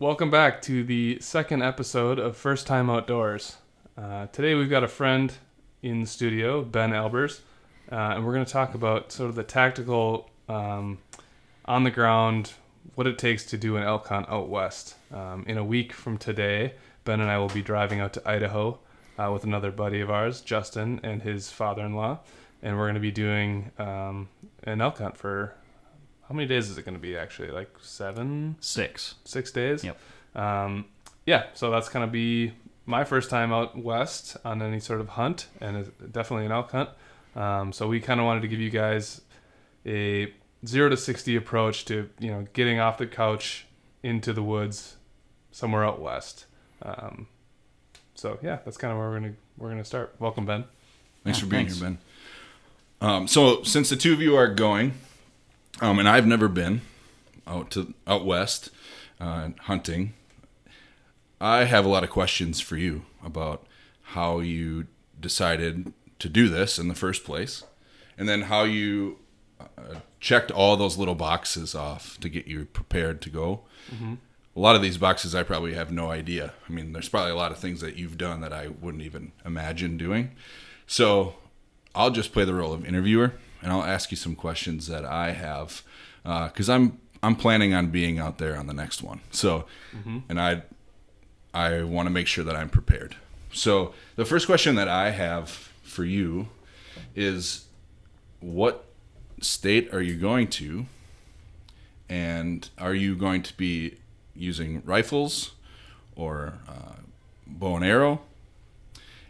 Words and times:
welcome 0.00 0.30
back 0.30 0.62
to 0.62 0.82
the 0.82 1.18
second 1.20 1.62
episode 1.62 2.18
of 2.18 2.34
First 2.34 2.66
Time 2.66 2.88
Outdoors. 2.88 3.56
Uh, 3.98 4.28
today 4.28 4.54
we've 4.54 4.70
got 4.70 4.82
a 4.82 4.88
friend 4.88 5.30
in 5.82 6.00
the 6.00 6.06
studio, 6.06 6.62
Ben 6.62 6.92
Albers, 6.92 7.40
uh, 7.92 8.14
and 8.14 8.24
we're 8.24 8.32
going 8.32 8.46
to 8.46 8.50
talk 8.50 8.74
about 8.74 9.12
sort 9.12 9.28
of 9.28 9.36
the 9.36 9.42
tactical, 9.42 10.30
um, 10.48 10.96
on 11.66 11.84
the 11.84 11.90
ground, 11.90 12.54
what 12.94 13.06
it 13.06 13.18
takes 13.18 13.44
to 13.44 13.58
do 13.58 13.76
an 13.76 13.82
elk 13.82 14.08
hunt 14.08 14.26
out 14.30 14.48
west. 14.48 14.94
Um, 15.12 15.44
in 15.46 15.58
a 15.58 15.64
week 15.64 15.92
from 15.92 16.16
today, 16.16 16.72
Ben 17.04 17.20
and 17.20 17.30
I 17.30 17.36
will 17.36 17.48
be 17.48 17.60
driving 17.60 18.00
out 18.00 18.14
to 18.14 18.26
Idaho 18.26 18.78
uh, 19.18 19.30
with 19.30 19.44
another 19.44 19.70
buddy 19.70 20.00
of 20.00 20.10
ours, 20.10 20.40
Justin, 20.40 21.00
and 21.02 21.20
his 21.20 21.50
father-in-law, 21.50 22.20
and 22.62 22.78
we're 22.78 22.86
going 22.86 22.94
to 22.94 23.00
be 23.00 23.10
doing 23.10 23.70
um, 23.78 24.30
an 24.64 24.80
elk 24.80 24.96
hunt 24.96 25.18
for 25.18 25.54
how 26.30 26.36
many 26.36 26.46
days 26.46 26.70
is 26.70 26.78
it 26.78 26.84
going 26.84 26.94
to 26.94 27.00
be 27.00 27.16
actually? 27.16 27.50
Like 27.50 27.70
seven, 27.82 28.54
Six. 28.60 29.16
six 29.24 29.50
days. 29.50 29.82
Yep. 29.82 29.98
Um, 30.36 30.84
yeah, 31.26 31.46
so 31.54 31.70
that's 31.72 31.88
gonna 31.88 32.06
be 32.06 32.52
my 32.86 33.02
first 33.04 33.30
time 33.30 33.52
out 33.52 33.76
west 33.76 34.36
on 34.44 34.62
any 34.62 34.78
sort 34.78 35.00
of 35.00 35.08
hunt, 35.10 35.48
and 35.60 35.76
it's 35.76 35.90
definitely 36.12 36.46
an 36.46 36.52
elk 36.52 36.70
hunt. 36.70 36.88
Um, 37.34 37.72
so 37.72 37.88
we 37.88 38.00
kind 38.00 38.20
of 38.20 38.26
wanted 38.26 38.42
to 38.42 38.48
give 38.48 38.60
you 38.60 38.70
guys 38.70 39.20
a 39.84 40.32
zero 40.64 40.88
to 40.88 40.96
sixty 40.96 41.34
approach 41.34 41.84
to 41.86 42.08
you 42.20 42.30
know 42.30 42.46
getting 42.52 42.78
off 42.78 42.96
the 42.98 43.06
couch 43.08 43.66
into 44.04 44.32
the 44.32 44.42
woods 44.42 44.96
somewhere 45.50 45.84
out 45.84 46.00
west. 46.00 46.46
Um, 46.82 47.26
so 48.14 48.38
yeah, 48.40 48.58
that's 48.64 48.76
kind 48.76 48.92
of 48.92 48.98
where 48.98 49.08
we're 49.10 49.18
gonna 49.20 49.34
we're 49.58 49.70
gonna 49.70 49.84
start. 49.84 50.14
Welcome, 50.20 50.46
Ben. 50.46 50.64
Thanks 51.24 51.38
Yeah, 51.40 51.44
for 51.44 51.50
being 51.50 51.66
thanks. 51.66 51.80
here, 51.80 51.90
Ben. 51.90 51.98
Um, 53.08 53.28
so 53.28 53.62
since 53.64 53.90
the 53.90 53.96
two 53.96 54.12
of 54.12 54.20
you 54.20 54.36
are 54.36 54.48
going, 54.48 54.92
um, 55.80 55.98
and 55.98 56.08
I've 56.08 56.26
never 56.26 56.48
been 56.48 56.82
out 57.46 57.70
to 57.72 57.94
out 58.06 58.24
west 58.24 58.70
uh, 59.20 59.50
hunting, 59.62 60.14
I 61.40 61.64
have 61.64 61.84
a 61.84 61.88
lot 61.88 62.04
of 62.04 62.10
questions 62.10 62.60
for 62.60 62.76
you 62.76 63.02
about 63.24 63.66
how 64.02 64.40
you 64.40 64.86
decided 65.18 65.92
to 66.18 66.28
do 66.28 66.48
this 66.48 66.78
in 66.78 66.88
the 66.88 66.94
first 66.94 67.24
place, 67.24 67.64
and 68.18 68.28
then 68.28 68.42
how 68.42 68.64
you 68.64 69.18
uh, 69.60 69.96
checked 70.20 70.50
all 70.50 70.76
those 70.76 70.98
little 70.98 71.14
boxes 71.14 71.74
off 71.74 72.18
to 72.20 72.28
get 72.28 72.46
you 72.46 72.66
prepared 72.66 73.20
to 73.22 73.30
go. 73.30 73.60
A 74.56 74.60
lot 74.60 74.76
of 74.76 74.82
these 74.82 74.98
boxes, 74.98 75.34
I 75.34 75.42
probably 75.44 75.74
have 75.74 75.92
no 75.92 76.10
idea. 76.10 76.52
I 76.68 76.72
mean, 76.72 76.92
there's 76.92 77.08
probably 77.08 77.30
a 77.30 77.36
lot 77.36 77.52
of 77.52 77.58
things 77.58 77.80
that 77.80 77.96
you've 77.96 78.18
done 78.18 78.40
that 78.40 78.52
I 78.52 78.68
wouldn't 78.68 79.02
even 79.04 79.32
imagine 79.44 79.96
doing. 79.96 80.32
So 80.86 81.36
I'll 81.94 82.10
just 82.10 82.32
play 82.32 82.44
the 82.44 82.54
role 82.54 82.72
of 82.72 82.84
interviewer, 82.84 83.34
and 83.62 83.72
I'll 83.72 83.84
ask 83.84 84.10
you 84.10 84.16
some 84.16 84.34
questions 84.34 84.86
that 84.86 85.04
I 85.04 85.32
have, 85.32 85.82
because 86.22 86.68
I'm 86.68 86.98
I'm 87.22 87.36
planning 87.36 87.74
on 87.74 87.90
being 87.90 88.18
out 88.18 88.38
there 88.38 88.56
on 88.56 88.66
the 88.66 88.74
next 88.74 89.02
one. 89.02 89.20
So, 89.30 89.66
and 90.28 90.40
I 90.40 90.62
I 91.52 91.82
want 91.82 92.06
to 92.06 92.10
make 92.10 92.26
sure 92.26 92.44
that 92.44 92.56
I'm 92.56 92.68
prepared. 92.68 93.16
So 93.52 93.94
the 94.16 94.24
first 94.24 94.46
question 94.46 94.76
that 94.76 94.88
I 94.88 95.10
have 95.10 95.48
for 95.82 96.04
you 96.04 96.48
is, 97.16 97.66
what 98.40 98.84
state 99.40 99.92
are 99.92 100.00
you 100.00 100.16
going 100.16 100.48
to, 100.48 100.86
and 102.08 102.68
are 102.78 102.94
you 102.94 103.16
going 103.16 103.42
to 103.42 103.56
be 103.56 103.96
using 104.36 104.82
rifles 104.84 105.52
or 106.14 106.54
uh, 106.68 107.00
bow 107.46 107.76
and 107.76 107.84
arrow? 107.84 108.20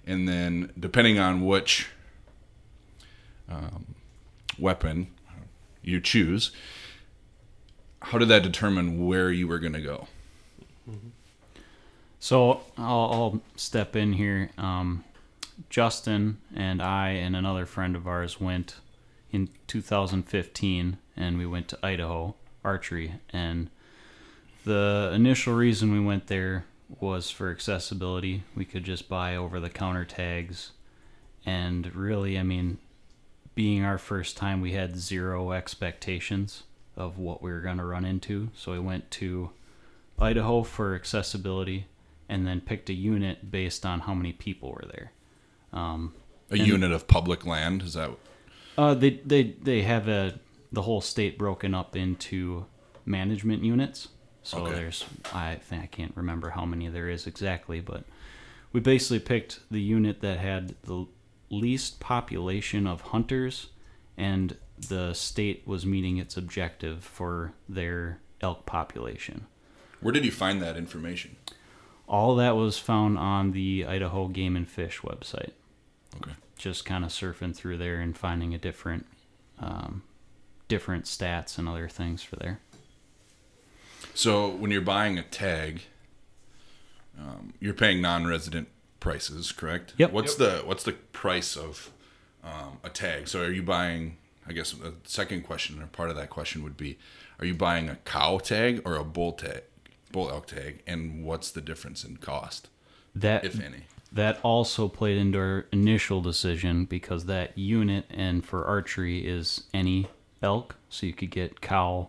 And 0.06 0.28
then, 0.28 0.72
depending 0.78 1.18
on 1.18 1.44
which 1.44 1.88
um, 3.48 3.94
weapon 4.60 5.08
you 5.82 6.00
choose, 6.00 6.52
how 8.02 8.18
did 8.18 8.28
that 8.28 8.42
determine 8.42 9.06
where 9.06 9.30
you 9.30 9.48
were 9.48 9.58
going 9.58 9.72
to 9.72 9.80
go? 9.80 10.08
So 12.18 12.62
I'll, 12.76 13.10
I'll 13.12 13.40
step 13.56 13.96
in 13.96 14.12
here. 14.14 14.50
Um, 14.58 15.04
Justin 15.68 16.38
and 16.54 16.82
I 16.82 17.10
and 17.10 17.36
another 17.36 17.66
friend 17.66 17.96
of 17.96 18.06
ours 18.06 18.40
went 18.40 18.76
in 19.30 19.48
2015, 19.66 20.98
and 21.16 21.38
we 21.38 21.46
went 21.46 21.68
to 21.68 21.78
Idaho 21.82 22.34
archery. 22.64 23.14
And 23.30 23.70
the 24.64 25.12
initial 25.14 25.54
reason 25.54 25.92
we 25.92 26.00
went 26.00 26.26
there 26.26 26.64
was 26.98 27.30
for 27.30 27.50
accessibility. 27.50 28.42
We 28.56 28.64
could 28.64 28.84
just 28.84 29.08
buy 29.08 29.36
over-the-counter 29.36 30.06
tags, 30.06 30.72
and 31.46 31.94
really, 31.94 32.38
I 32.38 32.42
mean, 32.42 32.78
being 33.54 33.84
our 33.84 33.98
first 33.98 34.36
time, 34.36 34.60
we 34.60 34.72
had 34.72 34.96
zero 34.96 35.52
expectations 35.52 36.62
of 36.96 37.18
what 37.18 37.42
we 37.42 37.50
were 37.50 37.60
going 37.60 37.78
to 37.78 37.84
run 37.84 38.04
into. 38.04 38.48
So 38.54 38.72
we 38.72 38.78
went 38.78 39.10
to 39.12 39.50
Idaho 40.18 40.62
for 40.62 40.94
accessibility, 40.94 41.86
and 42.28 42.46
then 42.46 42.60
picked 42.60 42.88
a 42.90 42.94
unit 42.94 43.50
based 43.50 43.84
on 43.86 44.00
how 44.00 44.14
many 44.14 44.32
people 44.32 44.70
were 44.70 44.86
there. 44.92 45.12
Um, 45.72 46.14
A 46.50 46.54
And- 46.54 46.66
unit 46.66 46.92
of 46.92 47.06
public 47.08 47.44
land? 47.46 47.82
Is 47.82 47.94
that 47.94 48.10
uh, 48.78 48.94
they 48.94 49.10
they 49.24 49.42
they 49.62 49.82
have 49.82 50.08
a 50.08 50.38
the 50.72 50.82
whole 50.82 51.00
state 51.00 51.36
broken 51.38 51.74
up 51.74 51.96
into 51.96 52.66
management 53.04 53.64
units. 53.64 54.08
So 54.42 54.58
Okay. 54.58 54.74
there's 54.74 55.04
I 55.34 55.56
think 55.56 55.82
I 55.82 55.86
can't 55.86 56.12
remember 56.16 56.50
how 56.50 56.64
many 56.64 56.88
there 56.88 57.08
is 57.08 57.26
exactly, 57.26 57.80
but 57.80 58.04
we 58.72 58.80
basically 58.80 59.18
picked 59.20 59.60
the 59.70 59.80
unit 59.80 60.20
that 60.20 60.38
had 60.38 60.74
the 60.84 61.06
least 61.50 62.00
population 62.00 62.86
of 62.86 63.00
hunters, 63.00 63.68
and 64.16 64.56
the 64.88 65.12
state 65.12 65.66
was 65.66 65.84
meeting 65.84 66.16
its 66.16 66.36
objective 66.36 67.04
for 67.04 67.52
their 67.68 68.20
elk 68.40 68.64
population. 68.64 69.46
where 70.00 70.12
did 70.12 70.24
you 70.24 70.32
find 70.32 70.62
that 70.62 70.76
information? 70.76 71.36
All 72.08 72.34
that 72.36 72.56
was 72.56 72.78
found 72.78 73.18
on 73.18 73.52
the 73.52 73.84
Idaho 73.86 74.28
Game 74.28 74.56
and 74.56 74.66
Fish 74.66 75.00
website. 75.00 75.52
Okay. 76.16 76.32
Just 76.56 76.84
kind 76.84 77.04
of 77.04 77.10
surfing 77.10 77.54
through 77.54 77.76
there 77.76 78.00
and 78.00 78.16
finding 78.16 78.54
a 78.54 78.58
different, 78.58 79.06
um, 79.58 80.02
different 80.68 81.04
stats 81.04 81.58
and 81.58 81.68
other 81.68 81.88
things 81.88 82.22
for 82.22 82.36
there. 82.36 82.60
So 84.14 84.48
when 84.48 84.70
you're 84.70 84.80
buying 84.80 85.18
a 85.18 85.22
tag, 85.22 85.82
um, 87.18 87.52
you're 87.60 87.74
paying 87.74 88.00
non-resident 88.00 88.68
prices, 89.00 89.52
correct? 89.52 89.94
Yep. 89.96 90.12
What's 90.12 90.34
the 90.36 90.62
what's 90.64 90.84
the 90.84 90.92
price 90.92 91.56
of 91.56 91.90
um, 92.44 92.78
a 92.84 92.88
tag? 92.90 93.28
So 93.28 93.42
are 93.42 93.50
you 93.50 93.62
buying? 93.62 94.16
I 94.46 94.52
guess 94.52 94.72
the 94.72 94.94
second 95.04 95.42
question 95.42 95.80
or 95.82 95.86
part 95.86 96.10
of 96.10 96.16
that 96.16 96.30
question 96.30 96.62
would 96.62 96.76
be: 96.76 96.98
Are 97.38 97.46
you 97.46 97.54
buying 97.54 97.88
a 97.88 97.96
cow 98.04 98.38
tag 98.38 98.82
or 98.84 98.96
a 98.96 99.04
bull 99.04 99.32
tag, 99.32 99.62
bull 100.12 100.30
elk 100.30 100.46
tag, 100.46 100.82
and 100.86 101.24
what's 101.24 101.50
the 101.50 101.60
difference 101.60 102.04
in 102.04 102.16
cost, 102.18 102.68
That 103.14 103.44
if 103.44 103.60
any? 103.60 103.84
that 104.12 104.40
also 104.42 104.88
played 104.88 105.16
into 105.16 105.38
our 105.38 105.66
initial 105.70 106.20
decision 106.20 106.84
because 106.84 107.26
that 107.26 107.56
unit 107.56 108.06
and 108.10 108.44
for 108.44 108.64
archery 108.64 109.26
is 109.26 109.64
any 109.72 110.08
elk, 110.42 110.74
so 110.88 111.06
you 111.06 111.12
could 111.12 111.30
get 111.30 111.60
cow, 111.60 112.08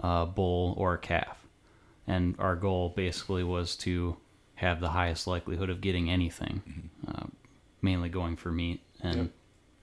uh, 0.00 0.24
bull, 0.24 0.74
or 0.76 0.96
calf. 0.96 1.38
And 2.06 2.36
our 2.38 2.54
goal 2.54 2.90
basically 2.90 3.42
was 3.42 3.74
to 3.76 4.16
have 4.56 4.80
the 4.80 4.90
highest 4.90 5.26
likelihood 5.26 5.70
of 5.70 5.80
getting 5.80 6.10
anything, 6.10 6.90
uh, 7.06 7.26
mainly 7.82 8.08
going 8.08 8.36
for 8.36 8.50
meat 8.50 8.80
and 9.00 9.16
Yep. 9.16 9.30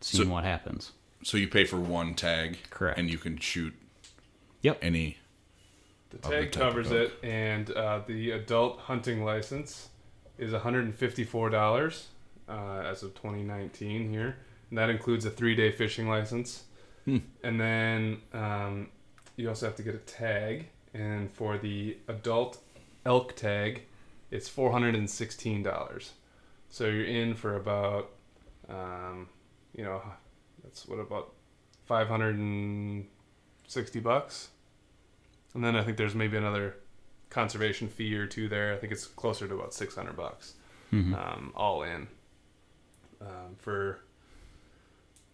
seeing 0.01 0.28
So- 0.28 0.34
what 0.34 0.44
happens. 0.44 0.91
So 1.23 1.38
you 1.38 1.47
pay 1.47 1.63
for 1.66 1.78
one 1.79 2.16
tag, 2.16 2.57
Correct. 2.69 3.00
and 3.00 3.09
you 3.09 3.17
can 3.17 3.38
shoot 3.38 3.73
Yep. 4.62 4.79
any. 4.81 5.17
The 6.09 6.17
the 6.17 6.29
tag 6.29 6.51
type 6.51 6.62
covers 6.62 6.91
it, 6.91 7.13
and 7.23 7.72
uh, 7.72 8.01
the 8.06 8.31
adult 8.31 8.79
hunting 8.81 9.23
license 9.23 9.89
is 10.38 10.51
$154 10.53 12.07
uh, 12.50 12.81
as 12.85 13.03
of 13.03 13.13
2019 13.16 14.09
here. 14.09 14.35
And 14.69 14.78
that 14.78 14.89
includes 14.89 15.23
a 15.25 15.29
three 15.29 15.56
day 15.56 15.72
fishing 15.72 16.07
license. 16.09 16.66
Hmm. 17.06 17.19
And 17.44 17.59
then 17.59 18.22
um, 18.33 18.89
you 19.38 19.47
also 19.50 19.66
have 19.67 19.75
to 19.78 19.83
get 19.83 19.95
a 19.95 20.00
tag. 20.00 20.67
And 20.94 21.31
for 21.31 21.57
the 21.57 21.97
adult 22.07 22.62
elk 23.06 23.35
tag, 23.35 23.83
it's 24.33 24.50
$416. 24.50 26.09
So 26.69 26.85
you're 26.88 27.06
in 27.06 27.35
for 27.35 27.56
about, 27.56 28.09
um, 28.68 29.30
you 29.75 29.83
know, 29.83 30.01
that's 30.63 30.88
what 30.88 30.97
about 31.00 31.33
560 31.85 34.00
bucks. 34.00 34.50
And 35.53 35.63
then 35.63 35.75
I 35.75 35.83
think 35.83 35.97
there's 35.97 36.15
maybe 36.15 36.35
another 36.38 36.77
conservation 37.30 37.88
fee 37.88 38.15
or 38.15 38.25
two 38.25 38.50
there. 38.50 38.74
I 38.74 38.77
think 38.77 38.91
it's 38.91 39.06
closer 39.06 39.47
to 39.47 39.53
about 39.53 39.74
600 39.74 40.15
bucks, 40.15 40.56
Mhm. 40.91 41.13
um, 41.15 41.51
all 41.56 41.83
in. 41.83 42.07
Um, 43.21 43.56
for 43.57 44.00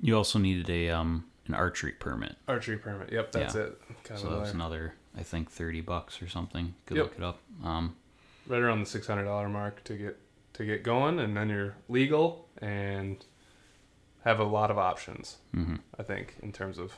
You 0.02 0.16
also 0.16 0.40
needed 0.40 0.70
a 0.70 0.90
um 0.90 1.26
an 1.48 1.54
archery 1.56 1.92
permit, 1.94 2.36
archery 2.48 2.78
permit. 2.78 3.12
Yep, 3.12 3.32
that's 3.32 3.56
Yeah. 3.56 3.62
it. 3.64 3.82
Kind 4.04 4.20
so 4.20 4.30
of 4.30 4.40
that's 4.44 4.54
another 4.54 4.94
I 5.18 5.24
think 5.24 5.50
thirty 5.50 5.82
bucks 5.82 6.22
or 6.22 6.28
something. 6.30 6.76
Could 6.86 6.98
Yep. 6.98 7.06
look 7.06 7.16
it 7.18 7.24
up. 7.24 7.40
Um, 7.64 7.96
right 8.50 8.62
around 8.62 8.82
the 8.82 8.86
six 8.86 9.08
hundred 9.08 9.24
dollar 9.26 9.48
mark 9.48 9.84
to 9.86 9.94
get 9.96 10.18
to 10.54 10.66
get 10.66 10.84
going, 10.84 11.20
and 11.20 11.38
then 11.38 11.50
you're 11.50 11.76
legal 11.88 12.50
and 12.62 13.24
have 14.26 14.40
a 14.40 14.44
lot 14.44 14.70
of 14.70 14.78
options. 14.78 15.38
mhm. 15.56 15.80
I 15.98 16.04
think 16.04 16.36
in 16.44 16.52
terms 16.52 16.78
of 16.78 16.94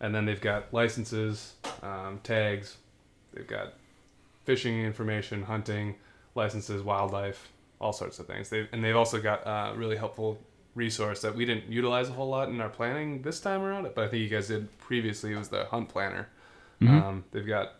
and 0.00 0.14
then 0.14 0.26
they've 0.26 0.40
got 0.40 0.74
licenses, 0.74 1.54
um, 1.82 2.20
tags, 2.22 2.76
they've 3.32 3.46
got 3.46 3.74
fishing 4.44 4.84
information, 4.84 5.42
hunting 5.42 5.94
licenses, 6.34 6.82
wildlife, 6.82 7.50
all 7.80 7.92
sorts 7.92 8.18
of 8.18 8.26
things. 8.26 8.50
They 8.50 8.68
and 8.72 8.84
they've 8.84 8.96
also 8.96 9.20
got 9.20 9.42
a 9.46 9.74
really 9.76 9.96
helpful 9.96 10.38
resource 10.74 11.20
that 11.22 11.34
we 11.34 11.44
didn't 11.44 11.70
utilize 11.70 12.08
a 12.08 12.12
whole 12.12 12.28
lot 12.28 12.48
in 12.48 12.60
our 12.60 12.68
planning 12.68 13.22
this 13.22 13.40
time 13.40 13.62
around, 13.62 13.86
it, 13.86 13.94
but 13.94 14.04
I 14.04 14.08
think 14.08 14.22
you 14.22 14.28
guys 14.28 14.48
did 14.48 14.76
previously. 14.78 15.32
It 15.32 15.38
was 15.38 15.48
the 15.48 15.64
hunt 15.66 15.88
planner. 15.88 16.28
Mhm. 16.82 17.02
Um, 17.02 17.24
they've 17.32 17.46
got 17.46 17.72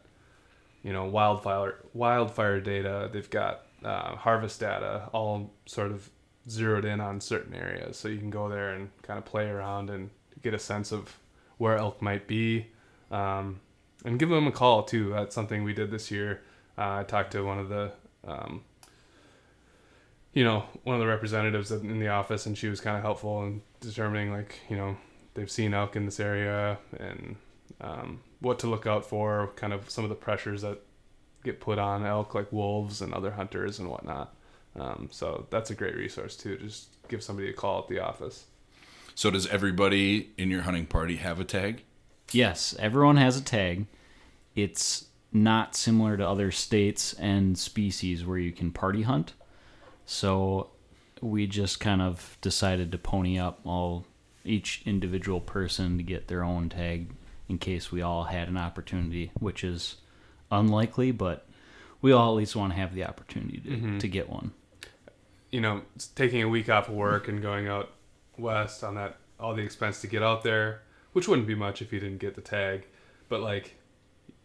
you 0.83 0.93
know 0.93 1.05
wildfire 1.07 1.77
wildfire 1.95 2.61
data. 2.61 3.09
They've 3.13 3.29
got 3.31 3.67
uh, 3.85 4.17
harvest 4.17 4.61
data, 4.61 5.09
all 5.13 5.53
sort 5.67 5.91
of 5.91 6.11
zeroed 6.49 6.85
in 6.85 7.01
on 7.01 7.21
certain 7.21 7.55
areas, 7.55 7.97
so 7.97 8.09
you 8.09 8.19
can 8.19 8.31
go 8.31 8.49
there 8.49 8.73
and 8.75 8.91
kind 9.03 9.19
of 9.19 9.25
play 9.25 9.49
around 9.49 9.91
and 9.91 10.11
get 10.43 10.55
a 10.55 10.59
sense 10.59 10.93
of 10.93 11.19
where 11.59 11.77
elk 11.77 12.03
might 12.03 12.27
be, 12.27 12.67
um, 13.11 13.61
and 14.05 14.19
give 14.19 14.29
them 14.29 14.47
a 14.47 14.53
call 14.53 14.83
too. 14.83 15.11
That's 15.11 15.35
something 15.35 15.63
we 15.65 15.73
did 15.73 15.91
this 15.91 16.11
year. 16.11 16.43
Uh, 16.77 16.99
I 17.01 17.05
talked 17.05 17.33
to 17.33 17.43
one 17.45 17.59
of 17.59 17.69
the 17.69 17.93
um, 18.27 18.63
you 20.33 20.45
know 20.45 20.65
one 20.85 20.95
of 20.95 21.01
the 21.01 21.07
representatives 21.07 21.71
in 21.71 21.99
the 22.01 22.09
office, 22.09 22.47
and 22.47 22.57
she 22.57 22.69
was 22.69 22.81
kind 22.81 22.97
of 22.97 23.03
helpful 23.03 23.45
in 23.45 23.63
determining 23.81 24.33
like 24.33 24.59
you 24.69 24.77
know 24.77 24.97
they've 25.35 25.51
seen 25.51 25.75
elk 25.75 25.97
in 25.97 26.05
this 26.05 26.21
area 26.21 26.79
and 26.99 27.37
um, 27.81 28.21
what 28.43 28.59
to 28.59 28.67
look 28.67 28.87
out 28.87 29.05
for, 29.07 29.51
kind 29.57 29.73
of 29.73 29.89
some 29.89 30.05
of 30.05 30.11
the 30.11 30.17
pressures 30.17 30.63
that 30.63 30.79
get 31.45 31.61
put 31.61 31.79
on 31.79 32.05
elk, 32.05 32.35
like 32.35 32.53
wolves 32.53 33.01
and 33.01 33.15
other 33.15 33.31
hunters 33.31 33.79
and 33.79 33.89
whatnot. 33.89 34.35
Um, 34.79 35.09
so 35.11 35.47
that's 35.51 35.71
a 35.71 35.75
great 35.75 35.97
resource 35.97 36.37
too. 36.37 36.59
Just 36.59 36.89
give 37.09 37.23
somebody 37.23 37.49
a 37.49 37.53
call 37.53 37.81
at 37.81 37.89
the 37.89 38.01
office. 38.01 38.47
So 39.15 39.31
does 39.31 39.47
everybody 39.47 40.31
in 40.37 40.51
your 40.51 40.63
hunting 40.63 40.87
party 40.87 41.17
have 41.17 41.39
a 41.39 41.45
tag? 41.45 41.85
Yes, 42.33 42.75
everyone 42.79 43.17
has 43.17 43.37
a 43.37 43.45
tag. 43.45 43.87
It's 44.55 45.07
not 45.33 45.75
similar 45.75 46.17
to 46.17 46.27
other 46.27 46.51
states 46.51 47.13
and 47.15 47.57
species 47.59 48.25
where 48.25 48.39
you 48.39 48.53
can 48.53 48.71
party 48.71 49.03
hunt. 49.03 49.35
So 50.07 50.71
we 51.21 51.47
just 51.47 51.79
kind 51.79 52.03
of 52.03 52.37
decided 52.41 52.91
to 52.93 52.99
pony 52.99 53.39
up 53.39 53.61
all 53.65 54.07
each 54.45 54.83
individual 54.85 55.41
person 55.41 55.97
to 55.99 56.03
get 56.03 56.29
their 56.29 56.43
own 56.43 56.69
tag 56.69 57.11
in 57.49 57.59
case 57.59 57.91
we 57.93 58.03
all 58.03 58.25
had 58.25 58.49
an 58.49 58.57
opportunity, 58.57 59.31
which 59.39 59.63
is 59.65 59.97
unlikely, 60.51 61.11
but 61.13 61.47
we 62.01 62.13
all 62.13 62.31
at 62.33 62.37
least 62.37 62.57
want 62.57 62.73
to 62.73 62.79
have 62.79 62.95
the 62.95 63.05
opportunity 63.05 63.59
to, 63.59 63.71
Mhm. 63.71 64.01
to 64.01 64.09
get 64.09 64.29
one. 64.29 64.53
You 65.51 65.61
know, 65.61 65.83
taking 66.15 66.43
a 66.43 66.49
week 66.49 66.69
off 66.69 66.89
of 66.89 66.95
work 66.95 67.29
and 67.29 67.43
going 67.43 67.69
out 67.69 67.91
west 68.39 68.83
on 68.83 68.95
that 68.95 69.19
all 69.39 69.55
the 69.55 69.63
expense 69.63 70.01
to 70.01 70.07
get 70.07 70.23
out 70.23 70.43
there, 70.43 70.83
which 71.13 71.29
wouldn't 71.29 71.47
be 71.47 71.55
much 71.55 71.83
if 71.83 71.93
you 71.93 72.01
didn't 72.01 72.19
get 72.19 72.35
the 72.35 72.41
tag. 72.41 72.87
But 73.29 73.41
like, 73.41 73.77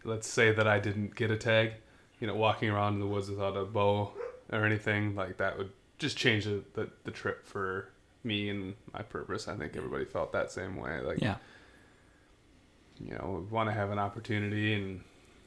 let's 0.03 0.27
say 0.27 0.51
that 0.51 0.67
I 0.67 0.79
didn't 0.79 1.15
get 1.15 1.31
a 1.31 1.37
tag, 1.37 1.73
you 2.19 2.27
know, 2.27 2.35
walking 2.35 2.69
around 2.69 2.95
in 2.95 2.99
the 2.99 3.07
woods 3.07 3.29
without 3.29 3.55
a 3.55 3.63
bow 3.63 4.11
or 4.51 4.65
anything 4.65 5.15
like 5.15 5.37
that 5.37 5.57
would 5.57 5.71
just 5.99 6.17
change 6.17 6.45
the, 6.45 6.63
the, 6.73 6.89
the 7.05 7.11
trip 7.11 7.45
for 7.45 7.89
me 8.23 8.49
and 8.49 8.73
my 8.93 9.01
purpose. 9.01 9.47
I 9.47 9.55
think 9.55 9.75
everybody 9.75 10.05
felt 10.05 10.31
that 10.33 10.51
same 10.51 10.75
way. 10.75 10.99
Like, 11.01 11.21
Yeah. 11.21 11.37
You 12.99 13.11
know, 13.13 13.43
we 13.47 13.53
want 13.53 13.69
to 13.69 13.73
have 13.73 13.91
an 13.91 13.99
opportunity 13.99 14.73
and 14.73 15.01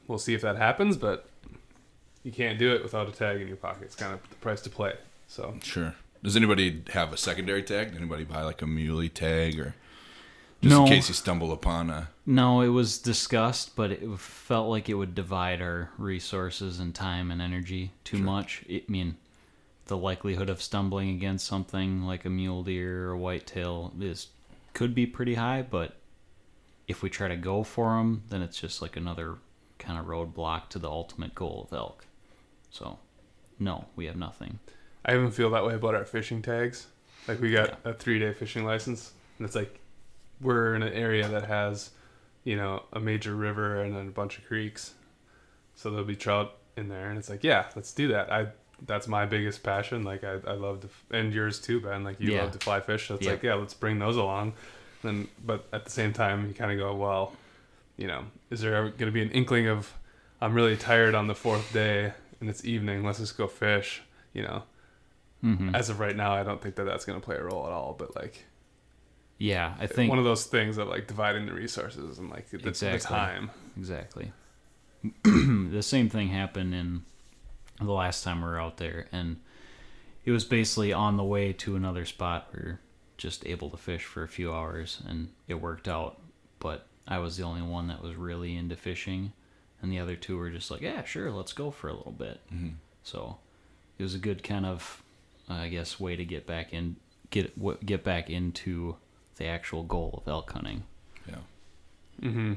we'll 0.08 0.18
see 0.18 0.34
if 0.34 0.42
that 0.42 0.56
happens, 0.56 0.96
but 0.96 1.28
you 2.22 2.32
can't 2.32 2.58
do 2.58 2.74
it 2.74 2.82
without 2.82 3.08
a 3.08 3.12
tag 3.12 3.40
in 3.40 3.48
your 3.48 3.56
pocket. 3.56 3.82
It's 3.84 3.96
kind 3.96 4.12
of 4.12 4.28
the 4.28 4.36
price 4.36 4.60
to 4.62 4.70
play. 4.70 4.94
So, 5.28 5.54
Sure. 5.62 5.94
Does 6.22 6.36
anybody 6.36 6.82
have 6.92 7.12
a 7.12 7.16
secondary 7.16 7.62
tag? 7.62 7.88
Did 7.92 7.96
anybody 7.98 8.24
buy 8.24 8.42
like 8.42 8.60
a 8.60 8.66
muley 8.66 9.08
tag 9.08 9.58
or 9.58 9.74
just 10.60 10.70
No. 10.76 10.82
in 10.84 10.88
case 10.90 11.08
you 11.08 11.14
stumble 11.14 11.50
upon 11.52 11.88
a 11.88 12.08
No, 12.26 12.60
it 12.60 12.68
was 12.68 12.98
discussed, 12.98 13.74
but 13.74 13.90
it 13.90 14.18
felt 14.18 14.68
like 14.68 14.88
it 14.90 14.94
would 14.94 15.14
divide 15.14 15.62
our 15.62 15.90
resources 15.96 16.78
and 16.78 16.94
time 16.94 17.30
and 17.30 17.40
energy 17.40 17.92
too 18.04 18.18
Sure. 18.18 18.26
much. 18.26 18.64
I 18.70 18.82
mean, 18.86 19.16
the 19.86 19.96
likelihood 19.96 20.50
of 20.50 20.60
stumbling 20.60 21.08
against 21.10 21.46
something 21.46 22.02
like 22.04 22.24
a 22.26 22.30
mule 22.30 22.62
deer 22.62 23.08
or 23.08 23.12
a 23.12 23.18
whitetail 23.18 23.92
is 23.98 24.28
could 24.74 24.94
be 24.94 25.06
pretty 25.06 25.34
high, 25.36 25.62
but 25.62 25.96
if 26.90 27.02
we 27.02 27.08
try 27.08 27.28
to 27.28 27.36
go 27.36 27.62
for 27.62 27.96
them, 27.96 28.24
then 28.28 28.42
it's 28.42 28.60
just 28.60 28.82
like 28.82 28.96
another 28.96 29.36
kind 29.78 29.98
of 29.98 30.06
roadblock 30.06 30.68
to 30.70 30.78
the 30.78 30.90
ultimate 30.90 31.34
goal 31.34 31.66
of 31.70 31.76
elk. 31.76 32.06
So, 32.70 32.98
no, 33.58 33.86
we 33.96 34.06
have 34.06 34.16
nothing. 34.16 34.58
I 35.04 35.14
even 35.14 35.30
feel 35.30 35.50
that 35.50 35.64
way 35.64 35.74
about 35.74 35.94
our 35.94 36.04
fishing 36.04 36.42
tags. 36.42 36.88
Like, 37.28 37.40
we 37.40 37.52
got 37.52 37.78
a 37.84 37.94
three 37.94 38.18
day 38.18 38.32
fishing 38.32 38.64
license, 38.64 39.12
and 39.38 39.46
it's 39.46 39.54
like 39.54 39.78
we're 40.40 40.74
in 40.74 40.82
an 40.82 40.92
area 40.92 41.28
that 41.28 41.46
has, 41.46 41.90
you 42.44 42.56
know, 42.56 42.82
a 42.92 43.00
major 43.00 43.34
river 43.34 43.82
and 43.82 43.94
then 43.94 44.08
a 44.08 44.10
bunch 44.10 44.38
of 44.38 44.44
creeks. 44.46 44.94
So 45.76 45.90
there'll 45.90 46.04
be 46.04 46.16
trout 46.16 46.56
in 46.76 46.88
there, 46.88 47.08
and 47.08 47.18
it's 47.18 47.30
like, 47.30 47.44
yeah, 47.44 47.66
let's 47.76 47.92
do 47.92 48.08
that. 48.08 48.32
I 48.32 48.48
that's 48.86 49.06
my 49.06 49.26
biggest 49.26 49.62
passion. 49.62 50.02
Like 50.04 50.24
I, 50.24 50.38
I 50.46 50.54
love 50.54 50.80
to, 50.80 50.88
and 51.16 51.32
yours 51.34 51.60
too, 51.60 51.80
Ben. 51.80 52.02
Like 52.02 52.18
you 52.18 52.32
Yeah. 52.32 52.42
love 52.42 52.52
to 52.52 52.58
fly 52.58 52.80
fish. 52.80 53.08
So 53.08 53.14
it's 53.14 53.24
Yeah. 53.24 53.32
like, 53.32 53.42
yeah, 53.42 53.54
let's 53.54 53.74
bring 53.74 53.98
those 53.98 54.16
along. 54.16 54.54
Then, 55.02 55.28
but 55.44 55.66
at 55.72 55.84
the 55.84 55.90
same 55.90 56.12
time, 56.12 56.46
you 56.48 56.54
kind 56.54 56.70
of 56.72 56.78
go, 56.78 56.94
well, 56.94 57.32
you 57.96 58.06
know, 58.06 58.24
is 58.50 58.60
there 58.60 58.82
going 58.82 58.98
to 59.06 59.10
be 59.10 59.22
an 59.22 59.30
inkling 59.30 59.66
of, 59.66 59.92
I'm 60.40 60.54
really 60.54 60.76
tired 60.76 61.14
on 61.14 61.26
the 61.26 61.34
fourth 61.34 61.72
day 61.72 62.12
and 62.40 62.48
it's 62.48 62.64
evening. 62.64 63.04
Let's 63.04 63.18
just 63.18 63.36
go 63.36 63.46
fish. 63.46 64.02
You 64.32 64.42
know, 64.42 64.62
hmm 65.42 65.74
as 65.74 65.90
of 65.90 65.98
right 66.00 66.14
now, 66.14 66.32
I 66.32 66.42
don't 66.42 66.62
think 66.62 66.76
that 66.76 66.84
that's 66.84 67.04
going 67.04 67.20
to 67.20 67.24
play 67.24 67.36
a 67.36 67.42
role 67.42 67.66
at 67.66 67.72
all. 67.72 67.94
But 67.98 68.14
like, 68.14 68.44
Yeah, 69.38 69.74
I 69.80 69.86
think 69.86 70.10
one 70.10 70.18
of 70.18 70.24
those 70.24 70.44
things 70.44 70.78
of 70.78 70.88
like 70.88 71.06
dividing 71.06 71.46
the 71.46 71.52
resources 71.52 72.18
and 72.18 72.30
like 72.30 72.48
the, 72.50 72.58
the 72.58 72.98
time. 72.98 73.50
Exactly. 73.76 74.32
the 75.24 75.82
same 75.82 76.08
thing 76.10 76.28
happened 76.28 76.74
in 76.74 77.02
the 77.80 77.92
last 77.92 78.22
time 78.22 78.42
we 78.42 78.48
were 78.48 78.60
out 78.60 78.76
there, 78.76 79.06
and 79.12 79.38
it 80.24 80.30
was 80.30 80.44
basically 80.44 80.92
on 80.92 81.16
the 81.16 81.24
way 81.24 81.52
to 81.54 81.74
another 81.74 82.04
spot. 82.04 82.48
We 82.52 82.62
were 82.62 82.80
just 83.20 83.46
able 83.46 83.68
to 83.68 83.76
fish 83.76 84.04
for 84.04 84.22
a 84.22 84.28
few 84.28 84.50
hours, 84.52 85.02
and 85.06 85.28
it 85.46 85.54
worked 85.60 85.86
out. 85.86 86.18
But 86.58 86.86
I 87.06 87.18
was 87.18 87.36
the 87.36 87.42
only 87.44 87.60
one 87.62 87.86
that 87.88 88.02
was 88.02 88.14
really 88.16 88.56
into 88.56 88.76
fishing, 88.76 89.32
and 89.82 89.92
the 89.92 89.98
other 89.98 90.16
two 90.16 90.38
were 90.38 90.48
just 90.50 90.70
like, 90.70 90.80
"Yeah, 90.80 91.04
sure, 91.04 91.30
let's 91.30 91.52
go 91.52 91.70
for 91.70 91.88
a 91.88 91.92
little 91.94 92.12
bit." 92.12 92.40
Mhm. 92.52 92.74
So 93.02 93.36
it 93.98 94.02
was 94.02 94.14
a 94.14 94.18
good 94.18 94.42
kind 94.42 94.64
of, 94.64 95.02
I 95.48 95.68
guess, 95.68 96.00
way 96.00 96.16
to 96.16 96.24
get 96.24 96.46
back 96.46 96.72
in, 96.72 96.96
get 97.30 97.56
w- 97.58 97.78
get 97.84 98.02
back 98.04 98.30
into 98.30 98.96
the 99.36 99.44
actual 99.46 99.82
goal 99.82 100.22
of 100.24 100.28
elk 100.28 100.50
hunting. 100.52 100.84
yeah. 101.28 101.36
Mm-hmm. 102.22 102.54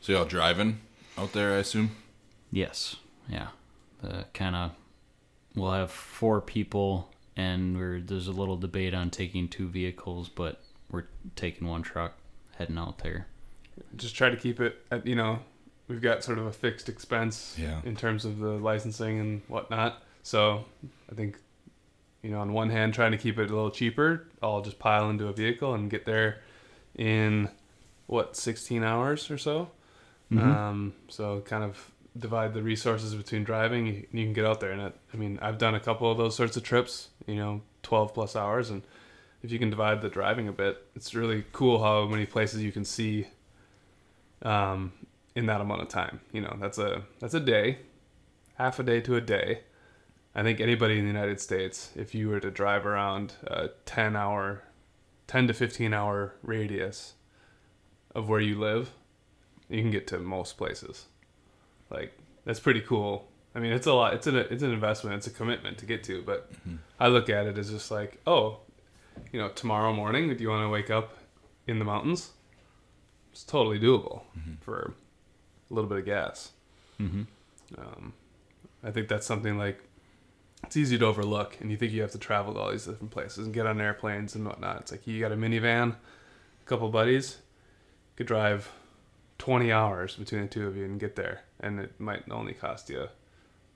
So 0.00 0.12
y'all 0.12 0.24
driving 0.24 0.80
out 1.18 1.32
there, 1.32 1.52
I 1.54 1.56
assume? 1.58 1.96
Yes. 2.52 2.96
Yeah. 3.28 3.48
The 4.02 4.26
kind 4.34 4.54
of 4.56 4.72
we'll 5.54 5.72
have 5.72 5.90
four 5.90 6.40
people, 6.40 7.10
and 7.36 7.76
we're 7.76 8.00
there's 8.00 8.28
a 8.28 8.32
little 8.32 8.56
debate 8.56 8.94
on 8.94 9.10
taking 9.10 9.48
two 9.48 9.68
vehicles, 9.68 10.28
but 10.28 10.60
we're 10.90 11.04
taking 11.36 11.66
one 11.68 11.82
truck 11.82 12.12
heading 12.56 12.78
out 12.78 12.98
there. 12.98 13.26
just 13.96 14.14
try 14.14 14.30
to 14.30 14.36
keep 14.36 14.60
it 14.60 14.76
at 14.90 15.06
you 15.06 15.14
know 15.16 15.40
we've 15.88 16.00
got 16.00 16.22
sort 16.24 16.38
of 16.38 16.46
a 16.46 16.52
fixed 16.52 16.88
expense 16.88 17.56
Yeah. 17.58 17.80
in 17.84 17.96
terms 17.96 18.24
of 18.24 18.38
the 18.38 18.50
licensing 18.50 19.18
and 19.20 19.42
whatnot 19.48 20.02
so 20.22 20.64
i 21.10 21.14
think 21.14 21.36
you 22.22 22.30
know 22.30 22.38
on 22.40 22.52
one 22.52 22.70
hand 22.70 22.94
trying 22.94 23.10
to 23.12 23.18
keep 23.18 23.36
it 23.38 23.50
a 23.50 23.54
little 23.54 23.70
cheaper 23.72 24.28
i'll 24.42 24.62
just 24.62 24.78
pile 24.78 25.10
into 25.10 25.26
a 25.26 25.32
vehicle 25.32 25.74
and 25.74 25.90
get 25.90 26.06
there 26.06 26.38
in 26.96 27.48
what 28.06 28.36
16 28.36 28.84
hours 28.84 29.30
or 29.30 29.36
so 29.38 29.68
Mhm. 30.32 30.40
um, 30.42 30.94
so 31.08 31.40
kind 31.40 31.64
of 31.64 31.90
divide 32.16 32.54
the 32.54 32.62
resources 32.62 33.14
between 33.14 33.44
driving 33.44 33.86
you, 33.86 34.06
you 34.12 34.24
can 34.24 34.32
get 34.32 34.44
out 34.44 34.60
there. 34.60 34.70
And 34.70 34.80
it, 34.80 34.96
i 35.12 35.16
mean 35.16 35.38
i've 35.42 35.58
done 35.58 35.74
a 35.74 35.80
couple 35.80 36.10
of 36.10 36.18
those 36.18 36.36
sorts 36.36 36.56
of 36.56 36.62
trips 36.62 37.08
you 37.26 37.36
know 37.36 37.62
12 37.82 38.14
plus 38.14 38.36
hours. 38.36 38.70
And 38.70 38.82
if 39.42 39.52
you 39.52 39.58
can 39.58 39.70
divide 39.70 40.00
the 40.00 40.08
driving 40.08 40.48
a 40.48 40.52
bit 40.52 40.86
it's 40.94 41.14
really 41.14 41.44
cool 41.52 41.82
how 41.82 42.06
many 42.06 42.26
places 42.26 42.62
you 42.62 42.72
can 42.72 42.84
see 42.84 43.26
um, 44.42 44.92
in 45.34 45.46
that 45.46 45.60
amount 45.60 45.82
of 45.82 45.88
time. 45.88 46.20
You 46.32 46.42
know 46.42 46.56
that's 46.60 46.78
a 46.78 47.02
that's 47.20 47.34
a 47.34 47.40
day 47.40 47.78
half 48.56 48.78
a 48.78 48.82
day 48.82 49.00
to 49.00 49.16
a 49.16 49.20
day. 49.20 49.60
I 50.36 50.42
think 50.42 50.60
anybody 50.60 50.98
in 50.98 51.04
the 51.04 51.12
united 51.12 51.40
states 51.40 51.90
if 51.94 52.14
you 52.14 52.28
were 52.28 52.40
to 52.40 52.50
drive 52.50 52.86
around 52.86 53.34
a 53.46 53.68
10 53.86 54.16
hour 54.16 54.62
10 55.26 55.46
to 55.48 55.54
15 55.54 55.94
hour 55.94 56.34
radius 56.42 57.14
of 58.14 58.28
where 58.28 58.40
you 58.40 58.58
live 58.58 58.90
You 59.68 59.80
can 59.80 59.90
get 59.90 60.06
to 60.08 60.18
most 60.18 60.56
places. 60.56 61.06
Like 61.90 62.16
that's 62.44 62.60
pretty 62.60 62.80
cool. 62.80 63.28
I 63.54 63.60
mean, 63.60 63.72
it's 63.72 63.86
a 63.86 63.92
lot. 63.92 64.14
It's 64.14 64.26
an 64.26 64.36
it's 64.36 64.62
an 64.62 64.72
investment. 64.72 65.16
It's 65.16 65.26
a 65.26 65.30
commitment 65.30 65.78
to 65.78 65.86
get 65.86 66.02
to. 66.04 66.22
But 66.22 66.50
I 66.98 67.08
look 67.08 67.28
at 67.28 67.46
it 67.46 67.56
as 67.56 67.70
just 67.70 67.90
like, 67.90 68.20
oh, 68.26 68.58
you 69.32 69.40
know, 69.40 69.48
tomorrow 69.48 69.92
morning, 69.92 70.34
do 70.34 70.42
you 70.42 70.50
want 70.50 70.64
to 70.64 70.68
wake 70.68 70.90
up 70.90 71.16
in 71.66 71.78
the 71.78 71.84
mountains? 71.84 72.30
It's 73.32 73.44
totally 73.44 73.78
doable 73.78 74.22
for 74.60 74.94
a 75.70 75.74
little 75.74 75.88
bit 75.88 75.98
of 75.98 76.04
gas. 76.04 76.52
Mm-hmm. 77.00 77.22
Um, 77.78 78.12
I 78.82 78.90
think 78.90 79.08
that's 79.08 79.26
something 79.26 79.58
like 79.58 79.80
it's 80.62 80.76
easy 80.76 80.98
to 80.98 81.06
overlook, 81.06 81.58
and 81.60 81.70
you 81.70 81.76
think 81.76 81.92
you 81.92 82.02
have 82.02 82.12
to 82.12 82.18
travel 82.18 82.54
to 82.54 82.60
all 82.60 82.70
these 82.70 82.86
different 82.86 83.10
places 83.10 83.46
and 83.46 83.54
get 83.54 83.66
on 83.66 83.80
airplanes 83.80 84.34
and 84.34 84.46
whatnot. 84.46 84.82
It's 84.82 84.92
like 84.92 85.06
you 85.06 85.20
got 85.20 85.32
a 85.32 85.36
minivan, 85.36 85.92
a 85.92 86.66
couple 86.66 86.88
buddies, 86.88 87.38
could 88.16 88.26
drive 88.26 88.70
20 89.44 89.70
hours 89.72 90.16
between 90.16 90.40
the 90.42 90.48
two 90.48 90.66
of 90.66 90.74
you 90.76 90.84
and 90.86 90.98
get 90.98 91.16
there, 91.16 91.42
and 91.60 91.78
it 91.78 92.00
might 92.00 92.22
only 92.30 92.54
cost 92.54 92.88
you 92.88 93.00
a 93.02 93.08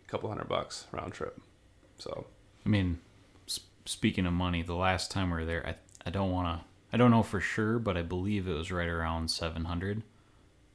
couple 0.06 0.28
hundred 0.30 0.48
bucks 0.48 0.86
round 0.92 1.12
trip. 1.12 1.38
So 1.98 2.26
I 2.64 2.68
mean, 2.70 3.00
s- 3.46 3.60
speaking 3.84 4.24
of 4.24 4.32
money, 4.32 4.62
the 4.62 4.74
last 4.74 5.10
time 5.10 5.30
we 5.30 5.36
were 5.36 5.44
there, 5.44 5.66
I 5.66 5.74
I 6.06 6.10
don't 6.10 6.30
want 6.30 6.60
to. 6.60 6.64
I 6.90 6.96
don't 6.96 7.10
know 7.10 7.22
for 7.22 7.38
sure, 7.40 7.78
but 7.78 7.98
I 7.98 8.02
believe 8.02 8.48
it 8.48 8.54
was 8.54 8.72
right 8.72 8.88
around 8.88 9.30
seven 9.30 9.66
hundred 9.66 10.02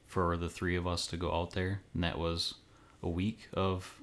for 0.06 0.36
the 0.36 0.48
three 0.48 0.76
of 0.76 0.86
us 0.86 1.08
to 1.08 1.16
go 1.16 1.32
out 1.34 1.50
there, 1.54 1.80
and 1.92 2.04
that 2.04 2.16
was 2.18 2.54
a 3.02 3.08
week 3.08 3.48
of 3.52 3.98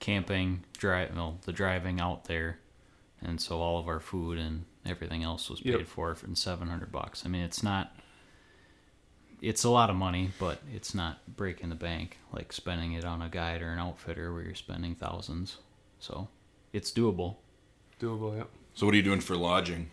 camping, 0.00 0.64
drive, 0.76 1.14
well, 1.14 1.38
the 1.44 1.52
driving 1.52 2.00
out 2.00 2.24
there, 2.24 2.58
and 3.22 3.40
so 3.40 3.60
all 3.60 3.78
of 3.78 3.86
our 3.86 4.00
food 4.00 4.38
and 4.38 4.64
everything 4.84 5.22
else 5.22 5.48
was 5.48 5.60
paid 5.60 5.72
Yep. 5.74 5.86
for 5.86 6.16
in 6.26 6.34
seven 6.34 6.66
hundred 6.66 6.90
bucks. 6.90 7.24
I 7.24 7.28
mean, 7.28 7.42
it's 7.42 7.62
not. 7.62 7.95
It's 9.42 9.64
a 9.64 9.70
lot 9.70 9.90
of 9.90 9.96
money, 9.96 10.30
but 10.38 10.60
it's 10.74 10.94
not 10.94 11.18
breaking 11.36 11.68
the 11.68 11.74
bank 11.74 12.18
like 12.32 12.52
spending 12.52 12.92
it 12.94 13.04
on 13.04 13.20
a 13.22 13.28
guide 13.28 13.60
or 13.62 13.68
an 13.70 13.78
outfitter 13.78 14.32
where 14.32 14.42
you're 14.42 14.54
spending 14.54 14.94
thousands. 14.94 15.58
So, 15.98 16.28
it's 16.72 16.90
doable. 16.90 17.36
doable, 18.00 18.36
yeah. 18.36 18.44
So 18.74 18.86
what 18.86 18.92
are 18.94 18.96
you 18.96 19.02
doing 19.02 19.20
for 19.20 19.36
lodging? 19.36 19.90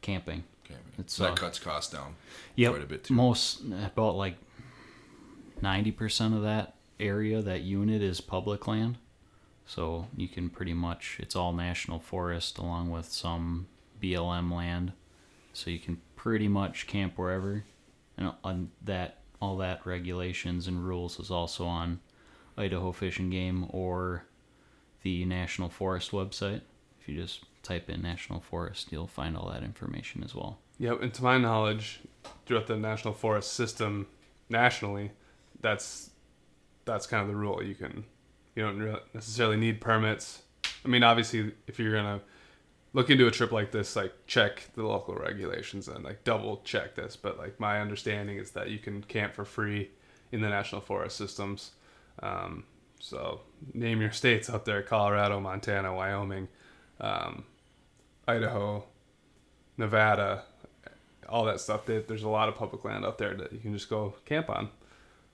Camping. 0.00 0.44
Okay, 0.64 0.78
It's, 0.98 1.14
so 1.14 1.24
that 1.24 1.32
uh, 1.32 1.36
cuts 1.36 1.58
costs 1.58 1.92
down 1.92 2.14
Yep. 2.56 2.72
quite 2.72 2.82
a 2.82 2.86
bit 2.86 3.04
too. 3.04 3.14
Most 3.14 3.62
about 3.84 4.16
like 4.16 4.36
ninety 5.60 5.90
percent 5.90 6.34
of 6.34 6.42
that 6.42 6.74
area, 7.00 7.42
that 7.42 7.62
unit 7.62 8.02
is 8.02 8.20
public 8.20 8.66
land. 8.66 8.98
So 9.66 10.08
you 10.16 10.28
can 10.28 10.48
pretty 10.50 10.74
much 10.74 11.16
it's 11.20 11.36
all 11.36 11.52
national 11.52 12.00
forest 12.00 12.58
along 12.58 12.90
with 12.90 13.06
some 13.06 13.66
BLM 14.02 14.52
land. 14.52 14.92
So 15.52 15.70
you 15.70 15.78
can 15.78 16.00
pretty 16.16 16.48
much 16.48 16.86
camp 16.86 17.16
wherever. 17.18 17.64
And 18.16 18.32
on 18.44 18.70
that 18.82 19.18
all 19.40 19.56
that 19.56 19.84
regulations 19.84 20.68
and 20.68 20.86
rules 20.86 21.18
is 21.18 21.30
also 21.30 21.66
on 21.66 22.00
Idaho 22.56 22.92
Fish 22.92 23.18
and 23.18 23.30
Game 23.30 23.66
or 23.70 24.24
the 25.02 25.24
National 25.24 25.68
Forest 25.68 26.12
website. 26.12 26.60
If 27.00 27.08
you 27.08 27.20
just 27.20 27.44
type 27.62 27.90
in 27.90 28.02
National 28.02 28.40
Forest, 28.40 28.92
you'll 28.92 29.08
find 29.08 29.36
all 29.36 29.50
that 29.50 29.64
information 29.64 30.22
as 30.22 30.34
well. 30.34 30.58
Yep, 30.78 31.02
and 31.02 31.14
to 31.14 31.22
my 31.22 31.38
knowledge, 31.38 32.00
throughout 32.46 32.66
the 32.66 32.76
national 32.76 33.14
forest 33.14 33.52
system 33.52 34.06
nationally, 34.48 35.12
that's 35.60 36.10
that's 36.84 37.06
kind 37.06 37.22
of 37.22 37.28
the 37.28 37.36
rule. 37.36 37.62
You 37.62 37.74
can 37.74 38.04
you 38.54 38.62
don't 38.62 38.98
necessarily 39.14 39.56
need 39.56 39.80
permits. 39.80 40.42
I 40.84 40.88
mean, 40.88 41.02
obviously, 41.02 41.52
if 41.66 41.78
you're 41.78 41.94
gonna 41.94 42.20
look 42.94 43.08
into 43.10 43.26
a 43.26 43.30
trip 43.30 43.52
like 43.52 43.70
this, 43.72 43.96
like 43.96 44.12
check 44.26 44.68
the 44.74 44.82
local 44.82 45.14
regulations 45.14 45.88
and 45.88 46.04
like 46.04 46.24
double 46.24 46.60
check 46.64 46.94
this. 46.94 47.16
But 47.16 47.38
like 47.38 47.58
my 47.60 47.80
understanding 47.80 48.36
is 48.38 48.50
that 48.52 48.70
you 48.70 48.78
can 48.78 49.02
camp 49.02 49.34
for 49.34 49.44
free 49.44 49.90
in 50.30 50.40
the 50.40 50.48
national 50.48 50.80
forest 50.80 51.16
systems. 51.16 51.72
Um, 52.22 52.64
so 53.00 53.40
name 53.74 54.00
your 54.00 54.12
states 54.12 54.48
out 54.50 54.64
there: 54.64 54.82
Colorado, 54.82 55.40
Montana, 55.40 55.94
Wyoming, 55.94 56.48
um, 57.00 57.44
Idaho, 58.28 58.84
Nevada, 59.76 60.44
all 61.28 61.44
that 61.46 61.60
stuff. 61.60 61.86
There- 61.86 62.02
There's 62.02 62.22
a 62.22 62.28
lot 62.28 62.48
of 62.48 62.54
public 62.54 62.84
land 62.84 63.04
out 63.04 63.18
there 63.18 63.34
that 63.34 63.52
you 63.52 63.58
can 63.58 63.72
just 63.72 63.88
go 63.88 64.14
camp 64.24 64.50
on, 64.50 64.68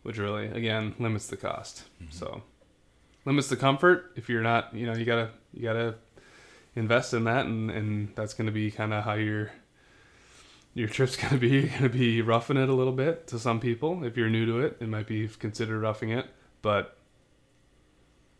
which 0.03 0.17
really, 0.19 0.47
again, 0.47 0.95
limits 0.99 1.27
the 1.27 1.37
cost. 1.37 1.85
So, 2.11 2.43
limits 3.25 3.49
the 3.49 3.57
comfort. 3.57 4.13
If 4.17 4.29
you're 4.29 4.43
not, 4.43 4.73
you 4.75 4.87
know, 4.87 4.95
you 4.95 5.05
gotta 5.05 5.31
you 5.53 5.63
gotta 5.63 5.97
invest 6.79 7.13
in 7.13 7.25
that, 7.25 7.47
and 7.47 7.71
and 7.71 8.15
that's 8.15 8.35
gonna 8.35 8.53
be 8.53 8.71
kind 8.71 8.95
of 8.95 9.05
how 9.05 9.15
your 9.15 9.51
your 10.75 10.89
trip's 10.89 11.17
gonna 11.17 11.39
be. 11.39 11.49
You're 11.49 11.69
gonna 11.79 11.89
be 11.89 12.23
roughing 12.23 12.57
it 12.57 12.69
a 12.69 12.75
little 12.75 12.93
bit 12.93 13.27
to 13.29 13.39
some 13.39 13.61
people. 13.61 14.05
If 14.05 14.17
you're 14.17 14.31
new 14.31 14.47
to 14.47 14.61
it, 14.61 14.77
it 14.81 14.89
might 14.89 15.07
be 15.07 15.29
considered 15.29 15.81
roughing 15.81 16.11
it, 16.11 16.27
but 16.63 16.97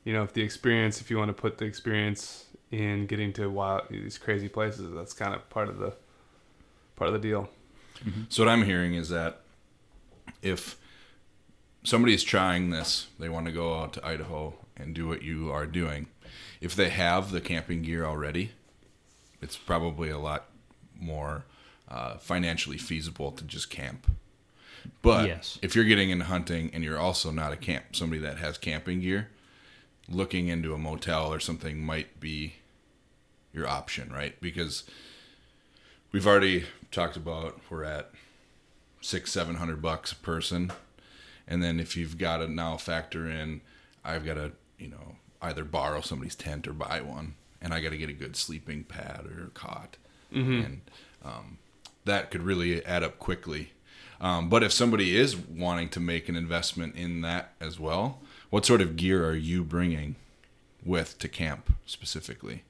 you 0.05 0.13
know, 0.13 0.23
if 0.23 0.33
the 0.33 0.43
experience, 0.43 1.01
if 1.01 1.11
you 1.11 1.19
want 1.19 1.29
to 1.29 1.35
put 1.35 1.59
the 1.59 1.65
experience 1.65 2.47
in 2.71 3.07
getting 3.07 3.33
to 3.35 3.49
wild 3.51 3.83
these 3.91 4.19
crazy 4.19 4.49
places, 4.49 4.95
that's 4.95 5.13
kind 5.13 5.35
of 5.35 5.49
part 5.51 5.69
of 5.69 5.79
the 5.79 5.93
part 6.97 7.09
of 7.09 7.15
the 7.15 7.21
deal. 7.21 7.51
Mm-hmm. 8.05 8.23
So 8.29 8.45
what 8.45 8.51
I'm 8.51 8.63
hearing 8.63 8.95
is 8.95 9.09
that 9.09 9.41
if 10.43 10.77
somebody's 11.83 12.23
trying 12.23 12.71
this, 12.71 13.09
they 13.19 13.29
want 13.29 13.47
to 13.47 13.53
go 13.53 13.79
out 13.79 13.93
to 13.95 14.07
Idaho 14.07 14.55
and 14.77 14.95
do 14.95 15.09
what 15.09 15.23
you 15.23 15.51
are 15.51 15.67
doing. 15.67 16.07
If 16.61 16.75
they 16.75 16.89
have 16.89 17.31
the 17.31 17.41
camping 17.41 17.83
gear 17.83 18.05
already, 18.05 18.53
it's 19.41 19.57
probably 19.57 20.11
a 20.11 20.19
lot 20.19 20.47
more 20.99 21.45
uh, 21.89 22.17
financially 22.17 22.79
feasible 22.79 23.33
to 23.33 23.45
just 23.45 23.71
camp. 23.71 24.07
But 25.03 25.29
Yes. 25.29 25.59
if 25.63 25.75
you're 25.75 25.85
getting 25.85 26.11
into 26.11 26.25
hunting 26.25 26.71
and 26.73 26.83
you're 26.83 26.99
also 26.99 27.31
not 27.31 27.53
a 27.53 27.57
camp 27.57 27.95
somebody 27.95 28.21
that 28.23 28.39
has 28.39 28.59
camping 28.59 29.01
gear, 29.01 29.29
looking 30.09 30.49
into 30.49 30.75
a 30.75 30.79
motel 30.79 31.33
or 31.33 31.41
something 31.41 31.79
might 31.81 32.19
be 32.21 32.55
your 33.53 33.67
option, 33.67 34.13
right? 34.13 34.41
Because 34.41 34.85
we've 36.13 36.27
already 36.27 36.65
talked 36.91 37.17
about 37.17 37.61
we're 37.71 37.85
at 37.85 38.11
six, 39.01 39.31
seven 39.33 39.57
hundred 39.57 39.81
bucks 39.83 40.13
a 40.13 40.17
person, 40.17 40.73
and 41.47 41.63
then 41.63 41.79
if 41.79 41.97
you've 41.97 42.19
got 42.19 42.39
to 42.39 42.49
now 42.49 42.77
factor 42.77 43.29
in, 43.29 43.61
I've 44.05 44.25
got 44.25 44.35
to 44.35 44.53
you 44.79 44.89
know 44.89 45.17
either 45.41 45.65
borrow 45.65 46.01
somebody's 46.01 46.35
tent 46.35 46.67
or 46.67 46.73
buy 46.73 47.01
one, 47.01 47.35
and 47.61 47.73
I 47.73 47.81
got 47.81 47.91
to 47.91 47.99
get 47.99 48.09
a 48.11 48.15
good 48.15 48.37
sleeping 48.37 48.85
pad 48.85 49.27
or 49.27 49.51
cot, 49.55 49.97
and 50.63 50.81
um, 51.25 51.59
that 52.05 52.31
could 52.31 52.43
really 52.43 52.85
add 52.85 53.03
up 53.03 53.19
quickly. 53.19 53.73
Um, 54.21 54.49
but 54.49 54.63
if 54.63 54.73
somebody 54.73 55.17
is 55.17 55.37
wanting 55.37 55.91
to 55.91 56.01
make 56.01 56.29
an 56.29 56.37
investment 56.37 56.97
in 56.97 57.21
that 57.21 57.53
as 57.61 57.79
well, 57.79 58.21
what 58.51 58.67
sort 58.67 58.81
of 58.81 58.97
gear 58.97 59.25
are 59.29 59.37
you 59.37 59.63
bringing 59.63 60.17
with 60.85 61.19
to 61.19 61.29
camp 61.29 61.73
specifically? 61.87 62.65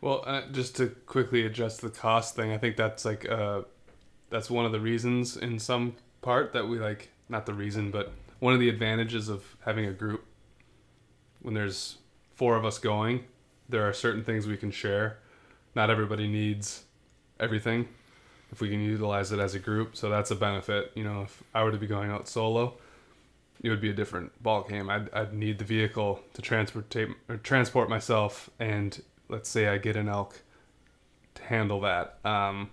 Well, 0.00 0.22
uh, 0.26 0.42
just 0.52 0.76
to 0.76 0.88
quickly 0.88 1.44
address 1.44 1.78
the 1.78 1.90
cost 1.90 2.36
thing, 2.36 2.52
I 2.52 2.58
think 2.58 2.76
that's 2.76 3.04
like 3.04 3.28
uh, 3.28 3.62
that's 4.30 4.50
one 4.50 4.64
of 4.64 4.72
the 4.72 4.80
reasons 4.80 5.36
in 5.36 5.58
some 5.58 5.96
part 6.22 6.52
that 6.52 6.68
we 6.68 6.78
like 6.78 7.10
not 7.28 7.46
the 7.46 7.54
reason, 7.54 7.90
but 7.90 8.12
one 8.38 8.54
of 8.54 8.60
the 8.60 8.68
advantages 8.68 9.28
of 9.28 9.56
having 9.64 9.86
a 9.86 9.92
group. 9.92 10.24
When 11.42 11.54
there's 11.54 11.98
four 12.36 12.56
of 12.56 12.64
us 12.64 12.78
going, 12.78 13.24
there 13.68 13.88
are 13.88 13.92
certain 13.92 14.22
things 14.22 14.46
we 14.46 14.56
can 14.56 14.70
share. 14.70 15.18
Not 15.74 15.90
everybody 15.90 16.28
needs 16.28 16.84
everything. 17.40 17.88
If 18.52 18.60
we 18.60 18.68
can 18.70 18.80
utilize 18.80 19.32
it 19.32 19.40
as 19.40 19.54
a 19.54 19.58
group, 19.58 19.96
so 19.96 20.08
that's 20.08 20.30
a 20.30 20.36
benefit. 20.36 20.92
You 20.94 21.02
know, 21.02 21.22
if 21.22 21.42
I 21.52 21.64
were 21.64 21.72
to 21.72 21.78
be 21.78 21.88
going 21.88 22.10
out 22.10 22.28
solo, 22.28 22.74
it 23.60 23.70
would 23.70 23.80
be 23.80 23.90
a 23.90 23.94
different 23.94 24.40
ball 24.42 24.62
game. 24.62 24.88
I'd, 24.88 25.12
I'd 25.12 25.34
need 25.34 25.58
the 25.58 25.64
vehicle 25.64 26.20
to 26.34 26.42
transport 26.42 26.94
or 27.28 27.36
transport 27.38 27.88
myself, 27.88 28.48
and 28.60 29.02
let's 29.28 29.48
say 29.48 29.66
I 29.66 29.78
get 29.78 29.96
an 29.96 30.08
elk 30.08 30.40
to 31.34 31.42
handle 31.42 31.80
that. 31.80 32.18
Um, 32.24 32.70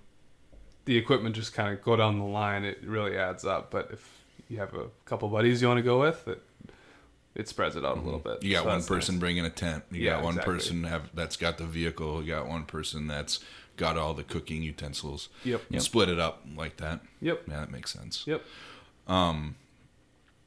the 0.86 0.98
equipment 0.98 1.36
just 1.36 1.54
kind 1.54 1.74
of 1.74 1.82
go 1.82 1.96
down 1.96 2.20
the 2.20 2.26
line. 2.26 2.64
It 2.64 2.80
really 2.84 3.18
adds 3.18 3.46
up. 3.46 3.72
But 3.72 3.90
if 3.92 4.24
you 4.50 4.60
have 4.60 4.74
a 4.74 4.88
couple 5.06 5.30
buddies 5.30 5.62
you 5.62 5.68
want 5.68 5.80
to 5.80 5.84
go 5.84 6.00
with, 6.00 6.28
it 6.28 6.42
it 7.36 7.48
spreads 7.48 7.76
it 7.76 7.84
out 7.86 7.98
a 7.98 8.02
little 8.02 8.20
bit. 8.20 8.44
You 8.44 8.54
got 8.54 8.64
So 8.64 8.70
one 8.70 8.84
person 8.84 9.16
nice. 9.16 9.20
bringing 9.20 9.46
a 9.46 9.50
tent. 9.50 9.84
You 9.92 10.02
Yeah, 10.02 10.12
got 10.16 10.24
one 10.24 10.34
exactly. 10.34 10.54
person 10.54 10.84
have 10.86 11.10
that's 11.14 11.36
got 11.38 11.58
the 11.58 11.66
vehicle. 11.66 12.22
You 12.24 12.30
got 12.34 12.48
one 12.48 12.66
person 12.66 13.08
that's 13.08 13.40
got 13.76 13.98
all 13.98 14.14
the 14.14 14.24
cooking 14.24 14.62
utensils. 14.64 15.30
Yep. 15.44 15.64
You 15.70 15.80
Split 15.80 16.10
it 16.10 16.20
up 16.20 16.46
like 16.56 16.78
that. 16.78 17.02
Yep. 17.22 17.44
Yeah, 17.48 17.60
that 17.60 17.72
makes 17.72 17.92
sense. 17.92 18.24
Yep. 18.28 18.44
Um. 19.08 19.56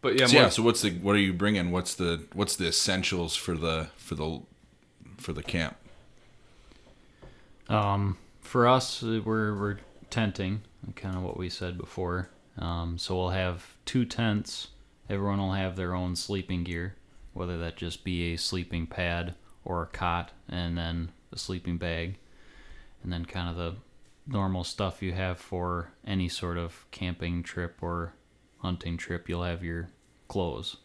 But 0.03 0.19
yeah, 0.21 0.27
So, 0.27 0.35
more, 0.35 0.43
yeah. 0.45 0.49
So 0.51 0.63
what's 0.63 0.83
the 0.83 0.91
what 0.93 1.17
are 1.17 1.21
you 1.21 1.33
bringing? 1.33 1.73
What's 1.73 1.95
the 1.95 2.25
what's 2.33 2.57
the 2.57 2.69
essentials 2.69 3.35
for 3.35 3.57
the 3.57 3.89
for 3.97 4.15
the 4.15 4.43
for 5.19 5.33
the 5.33 5.43
camp? 5.43 5.77
Um, 7.69 8.17
for 8.41 8.69
us, 8.69 9.03
we're 9.03 9.55
we're 9.59 9.79
tenting, 10.11 10.63
kind 10.95 11.17
of 11.17 11.23
what 11.23 11.37
we 11.37 11.49
said 11.49 11.77
before. 11.79 12.29
Um, 12.59 12.97
so 12.99 13.17
we'll 13.17 13.31
have 13.31 13.77
two 13.85 14.05
tents. 14.05 14.69
Everyone 15.09 15.39
will 15.39 15.53
have 15.53 15.77
their 15.77 15.95
own 15.95 16.17
sleeping 16.17 16.65
gear, 16.65 16.97
whether 17.33 17.59
that 17.59 17.77
just 17.77 18.05
be 18.05 18.33
a 18.33 18.37
sleeping 18.37 18.87
pad 18.87 19.35
or 19.65 19.83
a 19.83 19.87
cot, 19.87 20.33
and 20.49 20.77
then 20.77 21.11
a 21.33 21.39
sleeping 21.39 21.77
bag, 21.79 22.17
and 23.03 23.13
then 23.13 23.25
kind 23.25 23.49
of 23.49 23.57
the 23.57 23.75
normal 24.27 24.65
stuff 24.65 25.03
you 25.03 25.13
have 25.13 25.39
for 25.39 25.91
any 26.07 26.29
sort 26.29 26.59
of 26.59 26.87
camping 26.91 27.43
trip 27.43 27.77
or 27.81 28.13
hunting 28.59 28.97
trip, 28.97 29.29
you'll 29.29 29.45
have 29.45 29.63
your 29.63 29.89
clothes. 30.29 30.77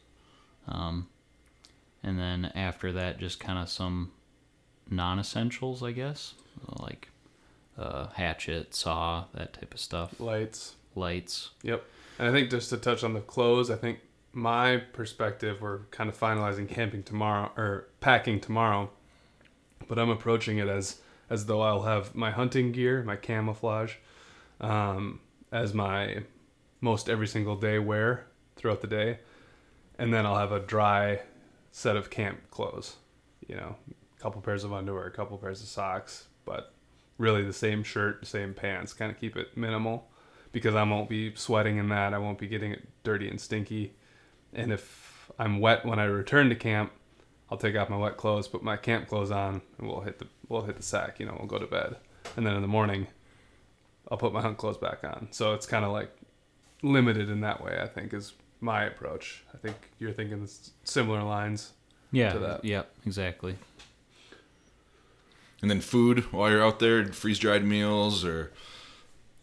Um, 0.67 1.07
and 2.03 2.19
then 2.19 2.51
after 2.55 2.91
that, 2.91 3.19
just 3.19 3.39
kind 3.39 3.57
of 3.57 3.69
some 3.69 4.11
non 4.89 5.19
essentials, 5.19 5.81
I 5.81 5.91
guess, 5.91 6.33
like 6.79 7.09
uh, 7.77 8.07
hatchet, 8.13 8.75
saw, 8.75 9.25
that 9.33 9.53
type 9.53 9.73
of 9.73 9.79
stuff, 9.79 10.19
Lights. 10.19 10.75
lights. 10.95 11.51
Yep. 11.63 11.83
And 12.19 12.27
I 12.27 12.31
think 12.31 12.51
just 12.51 12.69
to 12.69 12.77
touch 12.77 13.03
on 13.03 13.13
the 13.13 13.21
clothes, 13.21 13.71
I 13.71 13.75
think 13.75 13.99
my 14.33 14.77
perspective, 14.77 15.61
we're 15.61 15.79
kind 15.91 16.09
of 16.09 16.17
finalizing 16.17 16.67
camping 16.67 17.03
tomorrow 17.03 17.51
or 17.57 17.87
packing 17.99 18.39
tomorrow, 18.39 18.89
but 19.87 19.99
I'm 19.99 20.09
approaching 20.09 20.57
it 20.57 20.67
as 20.67 21.01
as 21.29 21.45
though 21.45 21.61
I'll 21.61 21.83
have 21.83 22.13
my 22.13 22.29
hunting 22.31 22.73
gear, 22.73 23.03
my 23.03 23.15
camouflage, 23.15 23.93
um, 24.59 25.21
as 25.49 25.73
my 25.73 26.23
most 26.81 27.09
every 27.09 27.27
single 27.27 27.55
day 27.55 27.79
wear 27.79 28.25
throughout 28.57 28.81
the 28.81 28.87
day, 28.87 29.19
and 29.97 30.13
then 30.13 30.25
I'll 30.25 30.37
have 30.37 30.51
a 30.51 30.59
dry 30.59 31.21
set 31.71 31.95
of 31.95 32.09
camp 32.09 32.39
clothes. 32.51 32.97
You 33.47 33.55
know, 33.55 33.75
a 33.89 34.21
couple 34.21 34.41
pairs 34.41 34.63
of 34.63 34.73
underwear, 34.73 35.05
a 35.05 35.11
couple 35.11 35.37
pairs 35.37 35.61
of 35.61 35.67
socks, 35.67 36.25
but 36.45 36.73
really 37.17 37.43
the 37.43 37.53
same 37.53 37.83
shirt, 37.83 38.25
same 38.27 38.53
pants. 38.53 38.93
Kind 38.93 39.11
of 39.11 39.19
keep 39.19 39.37
it 39.37 39.55
minimal 39.55 40.09
because 40.51 40.75
I 40.75 40.83
won't 40.83 41.09
be 41.09 41.33
sweating 41.35 41.77
in 41.77 41.89
that. 41.89 42.13
I 42.13 42.17
won't 42.17 42.37
be 42.37 42.47
getting 42.47 42.71
it 42.71 42.87
dirty 43.03 43.29
and 43.29 43.39
stinky. 43.39 43.93
And 44.53 44.71
if 44.71 45.31
I'm 45.39 45.59
wet 45.59 45.85
when 45.85 45.99
I 45.99 46.05
return 46.05 46.49
to 46.49 46.55
camp, 46.55 46.91
I'll 47.49 47.57
take 47.57 47.75
off 47.75 47.89
my 47.89 47.97
wet 47.97 48.17
clothes, 48.17 48.47
put 48.47 48.63
my 48.63 48.77
camp 48.77 49.07
clothes 49.07 49.31
on, 49.31 49.61
and 49.77 49.87
we'll 49.87 50.01
hit 50.01 50.19
the 50.19 50.27
we'll 50.47 50.63
hit 50.63 50.77
the 50.77 50.83
sack. 50.83 51.19
You 51.19 51.25
know, 51.25 51.35
we'll 51.37 51.47
go 51.47 51.59
to 51.59 51.67
bed, 51.67 51.97
and 52.35 52.45
then 52.45 52.55
in 52.55 52.61
the 52.61 52.67
morning, 52.67 53.07
I'll 54.09 54.17
put 54.17 54.33
my 54.33 54.41
hunt 54.41 54.57
clothes 54.57 54.77
back 54.77 55.03
on. 55.03 55.27
So 55.31 55.53
it's 55.53 55.65
kind 55.65 55.83
of 55.83 55.91
like 55.91 56.11
limited 56.81 57.29
in 57.29 57.41
that 57.41 57.63
way. 57.63 57.79
I 57.81 57.87
think 57.87 58.13
is 58.13 58.33
my 58.61 58.83
approach. 58.83 59.43
I 59.53 59.57
think 59.57 59.75
you're 59.99 60.13
thinking 60.13 60.47
similar 60.83 61.23
lines. 61.23 61.71
Yeah. 62.11 62.33
To 62.33 62.39
that. 62.39 62.65
Yep. 62.65 62.91
Exactly. 63.05 63.55
And 65.61 65.69
then 65.69 65.79
food 65.81 66.31
while 66.31 66.49
you're 66.49 66.63
out 66.63 66.79
there, 66.79 67.05
freeze 67.05 67.39
dried 67.39 67.63
meals 67.63 68.25
or 68.25 68.51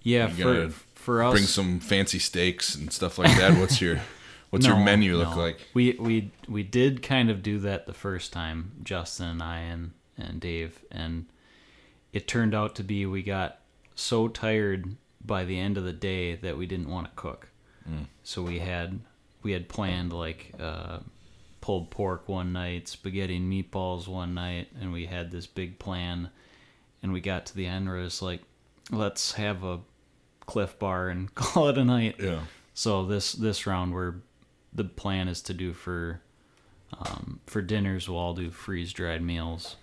Yeah. 0.02 0.28
You 0.30 0.70
For 0.70 0.74
for 0.94 1.22
us, 1.22 1.32
bring 1.32 1.44
some 1.44 1.80
fancy 1.80 2.18
steaks 2.18 2.74
and 2.74 2.92
stuff 2.92 3.18
like 3.18 3.36
that. 3.38 3.58
What's 3.58 3.80
your 3.80 4.00
what's 4.50 4.66
your 4.66 4.76
menu 4.76 5.16
look 5.16 5.30
no. 5.30 5.38
like? 5.38 5.58
We 5.74 5.92
we 5.98 6.30
we 6.48 6.62
did 6.62 7.02
kind 7.02 7.30
of 7.30 7.42
do 7.42 7.58
that 7.60 7.86
the 7.86 7.94
first 7.94 8.32
time, 8.32 8.72
Justin 8.82 9.28
and 9.28 9.42
I 9.42 9.58
and 9.60 9.92
and 10.16 10.40
Dave, 10.40 10.84
and 10.90 11.26
it 12.12 12.26
turned 12.26 12.54
out 12.54 12.74
to 12.76 12.82
be 12.82 13.06
we 13.06 13.22
got 13.22 13.60
so 13.94 14.28
tired 14.28 14.96
by 15.24 15.44
the 15.44 15.58
end 15.58 15.76
of 15.76 15.84
the 15.84 15.92
day 15.92 16.36
that 16.36 16.56
we 16.56 16.66
didn't 16.66 16.88
want 16.88 17.06
to 17.06 17.12
cook. 17.14 17.50
So 18.22 18.42
we 18.42 18.58
had 18.58 19.00
we 19.42 19.52
had 19.52 19.68
planned 19.68 20.12
like 20.12 20.52
uh, 20.60 20.98
pulled 21.60 21.90
pork 21.90 22.28
one 22.28 22.52
night, 22.52 22.88
spaghetti 22.88 23.36
and 23.36 23.50
meatballs 23.50 24.06
one 24.06 24.34
night, 24.34 24.68
and 24.80 24.92
we 24.92 25.06
had 25.06 25.30
this 25.30 25.46
big 25.46 25.78
plan. 25.78 26.30
And 27.02 27.12
we 27.12 27.20
got 27.20 27.46
to 27.46 27.54
the 27.54 27.66
end 27.66 27.86
where 27.86 27.98
it 27.98 28.02
was 28.02 28.20
like, 28.20 28.42
let's 28.90 29.32
have 29.32 29.62
a 29.64 29.80
Clif 30.46 30.78
Bar 30.78 31.08
and 31.08 31.34
call 31.34 31.68
it 31.68 31.78
a 31.78 31.84
night. 31.84 32.16
Yeah. 32.18 32.40
So 32.74 33.06
this 33.06 33.32
this 33.32 33.66
round, 33.66 33.94
we're 33.94 34.16
the 34.72 34.84
plan 34.84 35.28
is 35.28 35.40
to 35.42 35.54
do 35.54 35.72
for 35.72 36.20
um, 36.98 37.40
for 37.46 37.60
dinners. 37.62 38.08
We'll 38.08 38.18
all 38.18 38.34
do 38.34 38.50
freeze 38.50 38.92
dried 38.92 39.22
meals. 39.22 39.76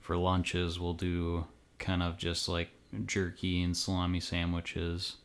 For 0.00 0.16
lunches, 0.16 0.80
we'll 0.80 0.94
do 0.94 1.46
kind 1.78 2.02
of 2.02 2.16
just 2.16 2.48
like 2.48 2.70
jerky 3.04 3.62
and 3.62 3.76
salami 3.76 4.20
sandwiches, 4.20 5.16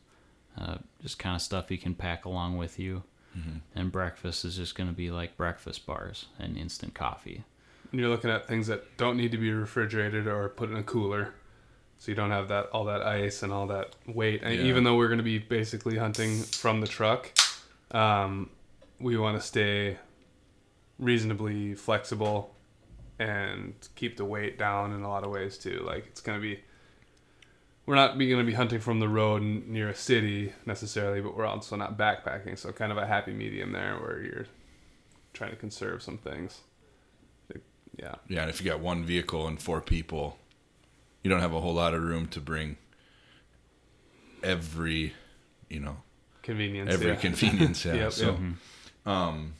uh, 0.60 0.76
just 1.00 1.18
kind 1.18 1.34
of 1.34 1.40
stuff 1.40 1.70
you 1.70 1.78
can 1.78 1.94
pack 1.94 2.24
along 2.26 2.58
with 2.58 2.78
you. 2.78 3.02
And 3.74 3.90
breakfast 3.90 4.44
is 4.44 4.54
just 4.54 4.76
going 4.76 4.88
to 4.88 4.94
be 4.94 5.10
like 5.10 5.36
breakfast 5.36 5.86
bars 5.86 6.26
and 6.38 6.56
instant 6.56 6.94
coffee. 6.94 7.42
And 7.90 8.00
you're 8.00 8.08
looking 8.08 8.30
at 8.30 8.46
things 8.46 8.68
that 8.68 8.96
don't 8.96 9.16
need 9.16 9.32
to 9.32 9.38
be 9.38 9.50
refrigerated 9.50 10.28
or 10.28 10.48
put 10.50 10.70
in 10.70 10.76
a 10.76 10.84
cooler, 10.84 11.34
so 11.98 12.12
you 12.12 12.14
don't 12.14 12.30
have 12.30 12.46
that 12.48 12.66
all 12.66 12.84
that 12.84 13.02
ice 13.02 13.42
and 13.42 13.52
all 13.52 13.66
that 13.66 13.96
weight. 14.06 14.42
And 14.44 14.54
Yeah. 14.54 14.62
even 14.66 14.84
though 14.84 14.96
we're 14.96 15.08
going 15.08 15.18
to 15.18 15.24
be 15.24 15.38
basically 15.38 15.96
hunting 15.98 16.42
from 16.42 16.80
the 16.80 16.86
truck, 16.86 17.32
um, 17.90 18.50
we 19.04 19.18
want 19.18 19.38
to 19.38 19.46
stay 19.46 19.98
reasonably 20.98 21.74
flexible 21.74 22.54
and 23.18 23.74
keep 23.94 24.16
the 24.16 24.24
weight 24.24 24.58
down 24.58 24.92
in 24.92 25.02
a 25.02 25.08
lot 25.08 25.24
of 25.24 25.30
ways 25.30 25.58
too. 25.58 25.82
Like 25.86 26.06
it's 26.06 26.22
going 26.22 26.38
to 26.38 26.42
be. 26.42 26.60
We're 27.86 27.96
not 27.96 28.18
going 28.18 28.38
to 28.38 28.44
be 28.44 28.54
hunting 28.54 28.80
from 28.80 28.98
the 28.98 29.08
road 29.08 29.42
near 29.42 29.90
a 29.90 29.94
city 29.94 30.54
necessarily, 30.64 31.20
but 31.20 31.36
we're 31.36 31.44
also 31.44 31.76
not 31.76 31.98
backpacking. 31.98 32.58
So 32.58 32.72
kind 32.72 32.90
of 32.90 32.96
a 32.96 33.06
happy 33.06 33.34
medium 33.34 33.72
there, 33.72 33.96
where 33.96 34.22
you're 34.22 34.46
trying 35.34 35.50
to 35.50 35.56
conserve 35.56 36.02
some 36.02 36.16
things. 36.16 36.62
Yeah. 37.98 38.14
Yeah, 38.26 38.40
and 38.40 38.50
if 38.50 38.62
you 38.62 38.70
got 38.70 38.80
one 38.80 39.04
vehicle 39.04 39.46
and 39.46 39.60
four 39.60 39.82
people, 39.82 40.38
you 41.22 41.30
don't 41.30 41.40
have 41.40 41.52
a 41.52 41.60
whole 41.60 41.74
lot 41.74 41.92
of 41.92 42.02
room 42.02 42.26
to 42.28 42.40
bring 42.40 42.78
every, 44.42 45.12
you 45.68 45.80
know, 45.80 45.98
convenience. 46.42 46.90
every 46.90 47.08
yeah. 47.08 47.16
convenience. 47.16 47.84
Yeah. 47.84 47.94
Yep, 47.94 48.12
so, 48.12 48.30
yep. 48.30 48.38
Um, 49.06 49.54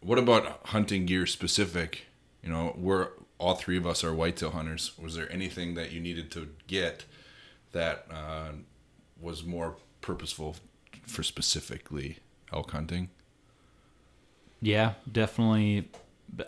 what 0.00 0.18
about 0.18 0.60
hunting 0.66 1.06
gear 1.06 1.26
specific? 1.26 2.06
You 2.42 2.50
know, 2.50 2.74
we're 2.76 3.08
all 3.38 3.54
three 3.54 3.76
of 3.76 3.86
us 3.86 4.02
are 4.02 4.14
whitetail 4.14 4.50
hunters. 4.50 4.92
Was 4.98 5.14
there 5.14 5.30
anything 5.32 5.74
that 5.74 5.92
you 5.92 6.00
needed 6.00 6.30
to 6.32 6.48
get 6.66 7.04
that 7.72 8.06
uh, 8.10 8.50
was 9.20 9.44
more 9.44 9.76
purposeful 10.00 10.56
for 11.06 11.22
specifically 11.22 12.18
elk 12.52 12.70
hunting? 12.72 13.10
Yeah, 14.60 14.94
definitely. 15.10 15.88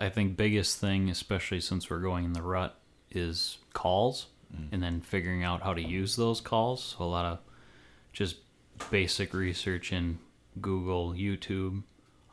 I 0.01 0.09
think 0.09 0.37
biggest 0.37 0.79
thing, 0.79 1.09
especially 1.09 1.61
since 1.61 1.89
we're 1.89 2.01
going 2.01 2.25
in 2.25 2.33
the 2.33 2.43
rut, 2.43 2.77
is 3.11 3.59
calls, 3.73 4.27
and 4.73 4.83
then 4.83 5.01
figuring 5.01 5.45
out 5.45 5.63
how 5.63 5.75
to 5.75 5.83
use 5.83 6.17
those 6.17 6.41
calls. 6.41 6.97
So 6.99 7.05
a 7.05 7.07
lot 7.07 7.25
of 7.25 7.39
just 8.13 8.37
basic 8.91 9.33
research 9.33 9.93
in 9.93 10.19
Google, 10.61 11.13
YouTube, 11.13 11.83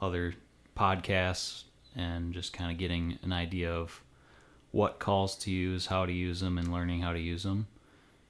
other 0.02 0.36
podcasts, 0.76 1.64
and 1.96 2.34
just 2.34 2.54
kind 2.54 2.72
of 2.72 2.78
getting 2.78 3.18
an 3.24 3.34
idea 3.34 3.72
of 3.72 4.02
what 4.72 5.00
calls 5.00 5.36
to 5.36 5.52
use, 5.52 5.88
how 5.88 6.06
to 6.06 6.12
use 6.12 6.40
them, 6.40 6.58
and 6.58 6.72
learning 6.72 7.02
how 7.02 7.14
to 7.14 7.20
use 7.20 7.44
them 7.44 7.68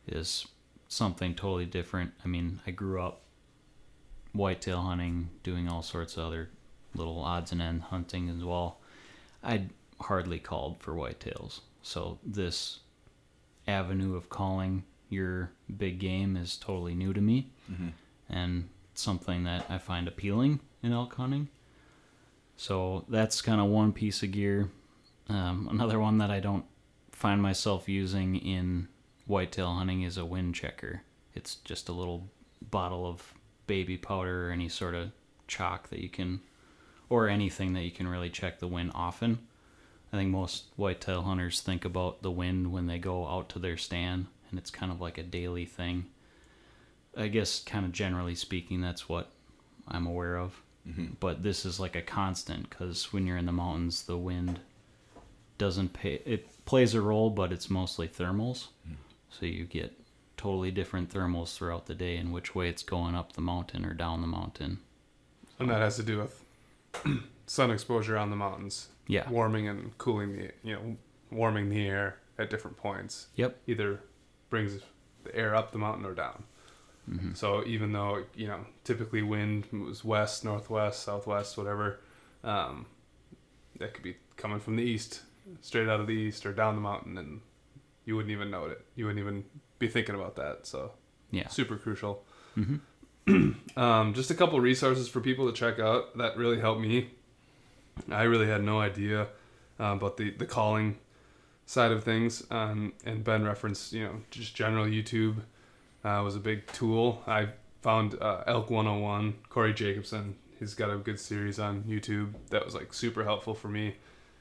is 0.08 0.47
something 0.88 1.36
totally 1.36 1.65
different. 1.65 2.12
I 2.23 2.28
mean, 2.28 2.62
I 2.65 2.71
grew 2.71 3.02
up 3.02 3.21
whitetail 4.34 4.82
hunting, 4.82 5.30
doing 5.43 5.67
all 5.67 5.82
sorts 5.82 6.15
of 6.15 6.26
other 6.26 6.50
little 6.95 7.19
odds 7.19 7.52
and 7.52 7.62
end 7.62 7.84
hunting 7.84 8.30
as 8.30 8.43
well. 8.43 8.80
I'd 9.43 9.69
hardly 10.02 10.39
called 10.39 10.78
for 10.80 10.93
whitetails. 10.93 11.62
So 11.82 12.19
this 12.23 12.80
avenue 13.67 14.15
of 14.15 14.30
calling 14.30 14.84
your 15.10 15.52
big 15.78 16.00
game 16.00 16.38
is 16.38 16.58
totally 16.58 16.93
new 16.93 17.13
to 17.13 17.21
me 17.21 17.50
mm-hmm. 17.71 17.89
and 18.30 18.69
something 19.00 19.44
that 19.44 19.66
I 19.70 19.78
find 19.78 20.08
appealing 20.08 20.60
in 20.82 20.94
elk 20.94 21.16
hunting. 21.16 21.50
So 22.56 23.06
that's 23.08 23.42
kind 23.42 23.62
of 23.62 23.68
one 23.68 23.94
piece 23.94 24.24
of 24.24 24.32
gear. 24.32 24.70
Um, 25.30 25.68
another 25.72 26.00
one 26.00 26.18
that 26.18 26.32
I 26.32 26.40
don't 26.40 26.66
find 27.12 27.42
myself 27.42 27.88
using 27.88 28.36
in 28.36 28.88
whitetail 29.26 29.74
hunting 29.74 30.02
is 30.02 30.18
a 30.18 30.26
wind 30.26 30.56
checker. 30.56 31.04
It's 31.34 31.56
just 31.56 31.90
a 31.90 31.94
little 31.94 32.30
bottle 32.62 33.06
of 33.06 33.34
baby 33.68 33.98
powder 33.98 34.48
or 34.48 34.52
any 34.52 34.70
sort 34.70 34.96
of 34.96 35.12
chalk 35.48 35.90
that 35.90 36.00
you 36.00 36.10
can, 36.10 36.42
or 37.10 37.28
anything 37.28 37.74
that 37.74 37.84
you 37.84 37.92
can 37.92 38.08
really 38.08 38.30
check 38.30 38.60
the 38.60 38.68
wind 38.68 38.92
often. 38.96 39.40
I 40.12 40.18
think 40.18 40.32
most 40.32 40.66
whitetail 40.78 41.24
hunters 41.24 41.62
think 41.62 41.86
about 41.86 42.22
the 42.22 42.32
wind 42.32 42.72
when 42.72 42.88
they 42.88 42.98
go 42.98 43.28
out 43.28 43.50
to 43.50 43.60
their 43.60 43.78
stand, 43.78 44.28
and 44.50 44.58
it's 44.58 44.72
kind 44.72 44.92
of 44.92 45.02
like 45.02 45.18
a 45.18 45.24
daily 45.24 45.66
thing. 45.66 46.06
I 47.17 47.27
guess, 47.27 47.63
kind 47.63 47.86
of 47.86 47.91
generally 47.91 48.36
speaking, 48.36 48.82
that's 48.82 49.10
what 49.10 49.30
I'm 49.88 50.06
aware 50.06 50.38
of. 50.38 50.62
Mm-hmm. 50.88 51.13
But 51.19 51.43
this 51.43 51.65
is 51.65 51.80
like 51.80 51.95
a 51.95 52.01
constant 52.01 52.69
because 52.69 53.12
when 53.12 53.27
you're 53.27 53.38
in 53.38 53.45
the 53.45 53.51
mountains, 53.51 54.03
the 54.03 54.17
wind 54.17 54.60
doesn't 55.58 55.93
pay. 55.93 56.21
It 56.25 56.65
plays 56.65 56.93
a 56.93 57.01
role, 57.01 57.30
but 57.30 57.51
it's 57.51 57.69
mostly 57.69 58.08
thermals. 58.08 58.67
Hmm. 58.88 58.93
So 59.30 59.45
you 59.45 59.65
get 59.65 59.93
totally 60.38 60.71
different 60.71 61.10
thermals 61.10 61.56
throughout 61.56 61.88
the 61.88 61.95
day 61.95 62.15
and 62.17 62.32
which 62.32 62.56
way 62.56 62.69
it's 62.69 62.84
going 62.84 63.15
up 63.15 63.34
the 63.34 63.41
mountain 63.41 63.86
or 63.86 63.93
down 63.93 64.21
the 64.21 64.27
mountain. 64.27 64.80
And 65.60 65.69
that 65.69 65.82
has 65.82 65.95
to 65.97 66.03
do 66.03 66.19
with 66.19 66.43
sun 67.47 67.71
exposure 67.71 68.17
on 68.17 68.30
the 68.30 68.36
mountains. 68.36 68.89
Yeah. 69.08 69.30
Warming 69.30 69.67
and 69.67 69.97
cooling 69.97 70.34
the, 70.34 70.51
you 70.63 70.75
know, 70.75 70.97
warming 71.32 71.69
the 71.69 71.88
air 71.88 72.19
at 72.38 72.49
different 72.49 72.77
points. 72.77 73.27
Yep. 73.36 73.58
Either 73.67 74.01
brings 74.49 74.80
the 75.23 75.36
air 75.36 75.56
up 75.56 75.71
the 75.71 75.77
mountain 75.77 76.06
or 76.06 76.13
down. 76.13 76.43
Mm-hmm. 77.10 77.34
So 77.34 77.63
even 77.65 77.93
though, 77.93 78.24
you 78.36 78.48
know, 78.48 78.65
typically 78.84 79.22
wind 79.22 79.65
was 79.72 80.04
west, 80.04 80.43
northwest, 80.43 81.04
southwest, 81.04 81.58
whatever, 81.58 82.00
um, 82.43 82.86
that 83.80 83.93
could 83.93 84.04
be 84.04 84.17
coming 84.36 84.60
from 84.60 84.76
the 84.76 84.84
east, 84.84 85.22
straight 85.62 85.88
out 85.88 86.00
of 86.00 86.08
the 86.08 86.13
east 86.13 86.46
or 86.46 86.52
down 86.54 86.76
the 86.76 86.82
mountain, 86.82 87.17
and 87.17 87.41
you 88.06 88.15
wouldn't 88.15 88.32
even 88.32 88.52
know 88.52 88.65
it. 88.65 88.86
You 88.96 89.06
wouldn't 89.06 89.22
even 89.26 89.46
be 89.80 89.88
thinking 89.88 90.15
about 90.15 90.36
that. 90.36 90.65
So 90.67 90.91
Yeah. 91.32 91.48
super 91.48 91.78
crucial. 91.78 92.26
Mhm. 92.58 92.80
um, 93.78 94.13
just 94.13 94.32
a 94.32 94.36
couple 94.36 94.60
resources 94.60 95.08
for 95.08 95.22
people 95.22 95.46
to 95.48 95.54
check 95.54 95.80
out 95.80 96.17
that 96.17 96.38
really 96.38 96.60
helped 96.60 96.82
me. 96.82 97.12
I 98.10 98.24
really 98.24 98.48
had 98.48 98.63
no 98.63 98.80
idea 98.80 99.28
uh, 99.80 99.93
about 99.96 100.17
the 100.17 100.32
the 100.32 100.46
calling 100.46 100.98
side 101.65 101.91
of 101.91 102.04
things, 102.04 102.43
um, 102.52 102.93
and 103.06 103.24
Ben 103.24 103.43
referenced 103.43 103.91
you 103.93 104.04
know 104.04 104.22
just 104.32 104.56
general 104.56 104.86
YouTube 104.86 105.38
uh, 106.04 106.22
was 106.24 106.36
a 106.36 106.40
big 106.40 106.68
tool. 106.68 107.22
I 107.28 107.50
found 107.82 108.16
uh, 108.22 108.44
Elk 108.48 108.70
101, 108.70 109.36
Corey 109.50 109.74
Jacobson. 109.74 110.36
He's 110.60 110.74
got 110.74 110.90
a 110.90 110.98
good 110.98 111.20
series 111.20 111.60
on 111.60 111.84
YouTube 111.84 112.34
that 112.50 112.66
was 112.66 112.74
like 112.74 112.94
super 112.94 113.24
helpful 113.24 113.54
for 113.54 113.68
me. 113.68 113.96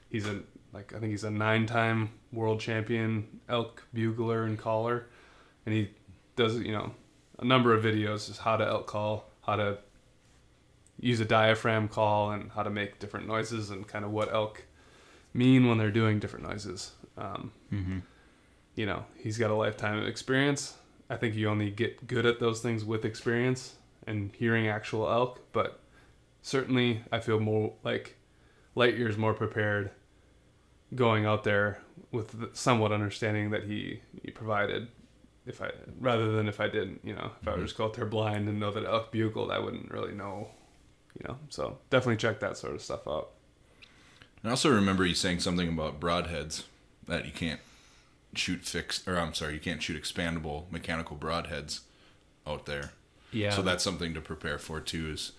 He's 0.09 0.25
a 0.27 0.41
like 0.73 0.93
I 0.93 0.99
think 0.99 1.11
he's 1.11 1.23
a 1.23 1.31
nine-time 1.31 2.09
world 2.31 2.59
champion 2.59 3.27
elk 3.47 3.83
bugler 3.93 4.43
and 4.43 4.57
caller, 4.57 5.05
and 5.65 5.73
he 5.75 5.89
does 6.35 6.57
you 6.59 6.71
know 6.71 6.91
a 7.39 7.45
number 7.45 7.73
of 7.73 7.83
videos 7.83 8.29
is 8.29 8.37
how 8.39 8.57
to 8.57 8.65
elk 8.65 8.87
call, 8.87 9.29
how 9.45 9.55
to 9.57 9.77
use 10.99 11.19
a 11.19 11.25
diaphragm 11.25 11.87
call, 11.87 12.31
and 12.31 12.51
how 12.51 12.63
to 12.63 12.69
make 12.71 12.97
different 12.99 13.27
noises 13.27 13.69
and 13.69 13.87
kind 13.87 14.03
of 14.03 14.11
what 14.11 14.33
elk 14.33 14.63
mean 15.33 15.67
when 15.67 15.77
they're 15.77 15.91
doing 15.91 16.19
different 16.19 16.47
noises. 16.47 16.91
Um, 17.17 17.51
Mm-hmm. 17.71 17.99
you 18.75 18.85
know, 18.85 19.05
he's 19.17 19.37
got 19.37 19.51
a 19.51 19.55
lifetime 19.55 19.97
of 19.99 20.07
experience. 20.07 20.75
I 21.09 21.15
think 21.15 21.35
you 21.35 21.47
only 21.49 21.69
get 21.69 22.07
good 22.07 22.25
at 22.25 22.39
those 22.39 22.61
things 22.61 22.83
with 22.83 23.05
experience 23.05 23.75
and 24.05 24.31
hearing 24.35 24.67
actual 24.67 25.09
elk, 25.09 25.39
but 25.53 25.79
certainly 26.41 27.03
I 27.11 27.19
feel 27.19 27.39
more 27.39 27.73
like 27.83 28.15
light 28.75 28.97
years 28.97 29.17
more 29.17 29.33
prepared 29.33 29.91
going 30.95 31.25
out 31.25 31.43
there 31.43 31.79
with 32.11 32.55
somewhat 32.55 32.91
understanding 32.91 33.49
that 33.51 33.63
he, 33.63 34.01
he 34.23 34.31
provided 34.31 34.87
if 35.45 35.61
I 35.61 35.71
rather 35.99 36.31
than 36.33 36.47
if 36.49 36.59
I 36.59 36.67
didn't, 36.67 37.01
you 37.03 37.13
know, 37.13 37.31
if 37.41 37.47
I 37.47 37.51
Mhm. 37.51 37.57
were 37.57 37.63
just 37.63 37.77
go 37.77 37.85
out 37.85 37.93
there 37.93 38.05
blind 38.05 38.49
and 38.49 38.59
know 38.59 38.71
that 38.71 38.83
elk 38.85 39.11
bugled, 39.11 39.49
I 39.51 39.59
wouldn't 39.59 39.89
really 39.91 40.13
know, 40.13 40.49
you 41.17 41.25
know. 41.27 41.37
So 41.49 41.79
definitely 41.89 42.17
check 42.17 42.41
that 42.41 42.57
sort 42.57 42.75
of 42.75 42.81
stuff 42.81 43.07
out. 43.07 43.31
I 44.43 44.49
also 44.49 44.69
remember 44.69 45.05
you 45.05 45.15
saying 45.15 45.39
something 45.39 45.69
about 45.69 45.99
broadheads 46.01 46.63
that 47.07 47.25
you 47.25 47.31
can't 47.31 47.61
shoot 48.37 48.65
fixed, 48.65 49.07
or 49.07 49.17
I'm 49.17 49.33
sorry, 49.33 49.53
you 49.53 49.59
can't 49.59 49.81
shoot 49.81 50.01
expandable 50.01 50.71
mechanical 50.71 51.17
broadheads 51.17 51.81
out 52.45 52.65
there. 52.65 52.91
Yeah. 53.31 53.51
So 53.51 53.61
that's 53.61 53.83
something 53.83 54.13
to 54.13 54.21
prepare 54.21 54.57
for 54.57 54.79
too. 54.79 55.09
Is 55.09 55.33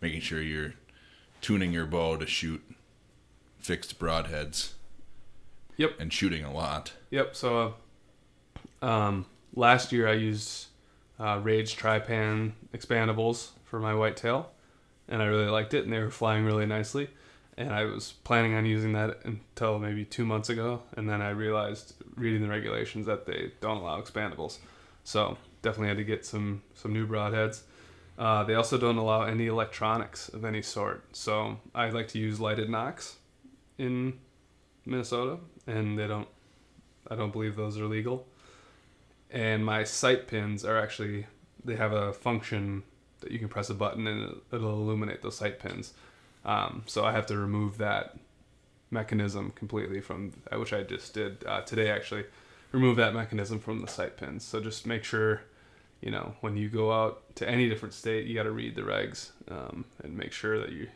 making 0.00 0.20
sure 0.20 0.40
you're 0.40 0.74
tuning 1.40 1.72
your 1.72 1.86
bow 1.86 2.16
to 2.16 2.26
shoot 2.26 2.62
fixed 3.58 3.98
broadheads. 3.98 4.72
Yep. 5.76 5.94
And 5.98 6.12
shooting 6.12 6.44
a 6.44 6.52
lot. 6.52 6.92
Yep. 7.10 7.34
So, 7.34 7.74
uh, 8.82 8.86
um, 8.86 9.26
last 9.54 9.92
year 9.92 10.06
I 10.08 10.12
used 10.12 10.66
uh, 11.18 11.40
Rage 11.42 11.76
Trypan 11.76 12.52
expandables 12.72 13.50
for 13.64 13.80
my 13.80 13.94
whitetail, 13.94 14.50
and 15.08 15.20
I 15.20 15.26
really 15.26 15.48
liked 15.48 15.74
it, 15.74 15.84
and 15.84 15.92
they 15.92 15.98
were 15.98 16.10
flying 16.10 16.44
really 16.44 16.66
nicely. 16.66 17.10
And 17.56 17.72
I 17.72 17.84
was 17.84 18.12
planning 18.24 18.54
on 18.54 18.66
using 18.66 18.92
that 18.92 19.20
until 19.24 19.78
maybe 19.78 20.04
two 20.04 20.24
months 20.24 20.48
ago, 20.48 20.82
and 20.96 21.08
then 21.08 21.22
I 21.22 21.30
realized 21.30 21.94
reading 22.16 22.42
the 22.42 22.48
regulations 22.48 23.06
that 23.06 23.26
they 23.26 23.52
don't 23.60 23.78
allow 23.78 24.00
expandables. 24.00 24.58
So 25.04 25.36
definitely 25.62 25.88
had 25.88 25.96
to 25.98 26.04
get 26.04 26.24
some 26.24 26.62
some 26.74 26.92
new 26.92 27.06
broadheads. 27.06 27.62
Uh, 28.16 28.44
they 28.44 28.54
also 28.54 28.78
don't 28.78 28.96
allow 28.96 29.22
any 29.22 29.46
electronics 29.46 30.28
of 30.28 30.44
any 30.44 30.62
sort. 30.62 31.04
So 31.16 31.58
I 31.74 31.90
like 31.90 32.08
to 32.08 32.18
use 32.18 32.38
lighted 32.38 32.70
nocks 32.70 33.16
in 33.76 34.20
Minnesota, 34.86 35.38
and 35.66 35.98
they 35.98 36.06
don't. 36.06 36.28
I 37.10 37.16
don't 37.16 37.32
believe 37.32 37.56
those 37.56 37.78
are 37.78 37.86
legal. 37.86 38.26
And 39.30 39.64
my 39.64 39.84
sight 39.84 40.26
pins 40.28 40.64
are 40.64 40.78
actually 40.78 41.26
they 41.64 41.76
have 41.76 41.92
a 41.92 42.12
function 42.12 42.82
that 43.20 43.32
you 43.32 43.38
can 43.38 43.48
press 43.48 43.70
a 43.70 43.74
button 43.74 44.06
and 44.06 44.36
it'll 44.52 44.70
illuminate 44.70 45.22
those 45.22 45.36
sight 45.36 45.58
pins. 45.58 45.94
Um, 46.44 46.82
so 46.86 47.04
I 47.04 47.12
have 47.12 47.26
to 47.26 47.38
remove 47.38 47.78
that 47.78 48.16
mechanism 48.94 49.52
completely 49.54 50.00
from 50.00 50.32
which 50.52 50.72
I 50.72 50.82
just 50.82 51.12
did 51.12 51.44
uh, 51.46 51.60
today 51.62 51.90
actually 51.90 52.24
remove 52.72 52.96
that 52.96 53.12
mechanism 53.14 53.58
from 53.60 53.80
the 53.82 53.88
sight 53.88 54.16
pins. 54.16 54.44
So 54.44 54.60
just 54.60 54.86
make 54.86 55.04
sure 55.04 55.42
you 56.00 56.10
know 56.10 56.34
when 56.40 56.56
you 56.56 56.68
go 56.68 56.92
out 56.92 57.22
to 57.36 57.48
any 57.48 57.68
different 57.68 57.94
state 57.94 58.26
you 58.26 58.34
got 58.34 58.42
to 58.44 58.50
read 58.50 58.74
the 58.74 58.82
regs 58.82 59.30
um, 59.50 59.84
and 60.02 60.16
make 60.16 60.32
sure 60.32 60.58
that 60.58 60.70
you 60.72 60.88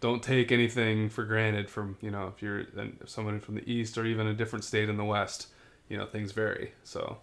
don't 0.00 0.22
take 0.22 0.50
anything 0.52 1.08
for 1.08 1.24
granted 1.24 1.68
from 1.70 1.96
you 2.00 2.10
know 2.10 2.32
if 2.34 2.42
you're 2.42 2.60
an- 2.76 2.98
someone 3.06 3.40
from 3.40 3.54
the 3.54 3.70
east 3.70 3.96
or 3.98 4.04
even 4.04 4.26
a 4.26 4.34
different 4.34 4.64
state 4.64 4.88
in 4.88 4.96
the 4.96 5.04
west 5.04 5.48
you 5.88 5.96
know 5.96 6.06
things 6.06 6.32
vary 6.32 6.72
so 6.82 7.18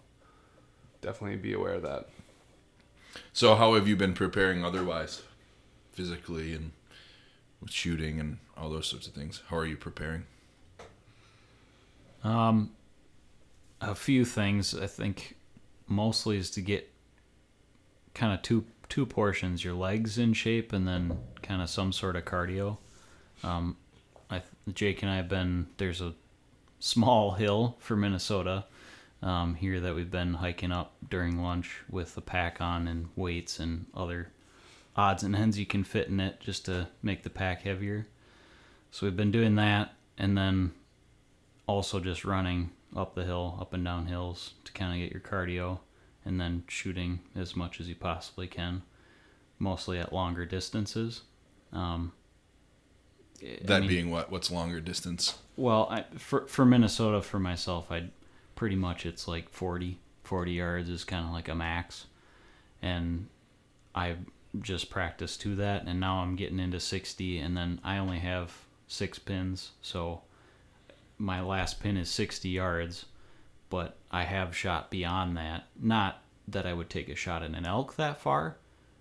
definitely 1.02 1.36
be 1.36 1.52
aware 1.52 1.74
of 1.74 1.82
that 1.82 2.08
So 3.32 3.54
how 3.54 3.74
have 3.74 3.86
you 3.88 3.96
been 3.96 4.14
preparing 4.14 4.64
otherwise, 4.64 5.22
physically 5.92 6.54
and 6.54 6.72
with 7.66 7.74
shooting 7.74 8.20
and 8.20 8.38
all 8.56 8.70
those 8.70 8.86
sorts 8.86 9.08
of 9.08 9.12
things? 9.12 9.42
How 9.48 9.56
are 9.56 9.66
you 9.66 9.76
preparing? 9.76 10.24
Um, 12.22 12.70
a 13.80 13.94
few 13.94 14.24
things 14.24 14.74
I 14.74 14.86
think 14.86 15.36
mostly 15.88 16.36
is 16.36 16.50
to 16.52 16.60
get 16.60 16.90
kind 18.14 18.32
of 18.32 18.42
two 18.42 18.64
two 18.88 19.04
portions: 19.04 19.64
your 19.64 19.74
legs 19.74 20.16
in 20.16 20.32
shape, 20.32 20.72
and 20.72 20.86
then 20.86 21.18
kind 21.42 21.60
of 21.60 21.68
some 21.68 21.92
sort 21.92 22.14
of 22.16 22.24
cardio. 22.24 22.78
Um, 23.42 23.76
I 24.30 24.42
Jake 24.72 25.02
and 25.02 25.10
I 25.10 25.16
have 25.16 25.28
been 25.28 25.66
there's 25.76 26.00
a 26.00 26.14
small 26.78 27.32
hill 27.32 27.76
for 27.80 27.96
Minnesota 27.96 28.64
um, 29.22 29.54
here 29.54 29.80
that 29.80 29.94
we've 29.94 30.10
been 30.10 30.34
hiking 30.34 30.70
up 30.70 30.92
during 31.08 31.42
lunch 31.42 31.82
with 31.90 32.16
a 32.16 32.20
pack 32.20 32.60
on 32.60 32.86
and 32.86 33.08
weights 33.16 33.58
and 33.58 33.86
other 33.94 34.30
odds 34.96 35.22
and 35.22 35.36
ends 35.36 35.58
you 35.58 35.66
can 35.66 35.84
fit 35.84 36.08
in 36.08 36.18
it 36.20 36.40
just 36.40 36.64
to 36.66 36.88
make 37.02 37.22
the 37.22 37.30
pack 37.30 37.62
heavier. 37.62 38.06
So 38.90 39.06
we've 39.06 39.16
been 39.16 39.30
doing 39.30 39.56
that, 39.56 39.94
and 40.16 40.36
then 40.36 40.72
also 41.66 42.00
just 42.00 42.24
running 42.24 42.70
up 42.94 43.14
the 43.14 43.24
hill, 43.24 43.58
up 43.60 43.74
and 43.74 43.84
down 43.84 44.06
hills 44.06 44.54
to 44.64 44.72
kind 44.72 44.92
of 44.92 44.98
get 44.98 45.12
your 45.12 45.20
cardio, 45.20 45.80
and 46.24 46.40
then 46.40 46.64
shooting 46.68 47.20
as 47.34 47.54
much 47.54 47.80
as 47.80 47.88
you 47.88 47.94
possibly 47.94 48.46
can, 48.46 48.82
mostly 49.58 49.98
at 49.98 50.12
longer 50.12 50.46
distances. 50.46 51.22
Um, 51.72 52.12
I 53.42 53.58
That 53.64 53.80
mean- 53.80 53.88
being 53.88 54.10
what? 54.10 54.30
What's 54.30 54.50
longer 54.50 54.80
distance? 54.80 55.38
well, 55.56 55.88
I, 55.90 56.04
for 56.16 56.46
for 56.46 56.64
Minnesota, 56.64 57.20
for 57.20 57.38
myself, 57.38 57.90
I 57.92 58.10
pretty 58.54 58.76
much 58.76 59.04
it's 59.04 59.28
like 59.28 59.50
40, 59.50 59.98
40 60.24 60.52
yards 60.52 60.88
is 60.88 61.04
kind 61.04 61.26
of 61.26 61.32
like 61.32 61.48
a 61.48 61.54
max, 61.54 62.06
and 62.80 63.28
I 63.94 64.16
just 64.60 64.90
practice 64.90 65.36
to 65.38 65.54
that, 65.56 65.84
and 65.86 66.00
now 66.00 66.16
I'm 66.16 66.36
getting 66.36 66.60
into 66.60 66.80
sixty, 66.80 67.38
and 67.38 67.56
then 67.56 67.80
I 67.84 67.98
only 67.98 68.18
have 68.18 68.52
six 68.86 69.18
pins, 69.18 69.72
so 69.82 70.22
my 71.18 71.40
last 71.40 71.80
pin 71.80 71.96
is 71.96 72.10
sixty 72.10 72.50
yards, 72.50 73.06
but 73.70 73.96
I 74.10 74.24
have 74.24 74.56
shot 74.56 74.90
beyond 74.90 75.36
that. 75.36 75.66
Not 75.80 76.22
that 76.48 76.66
I 76.66 76.72
would 76.72 76.90
take 76.90 77.08
a 77.08 77.14
shot 77.14 77.42
at 77.42 77.50
an 77.50 77.66
elk 77.66 77.96
that 77.96 78.20
far, 78.20 78.56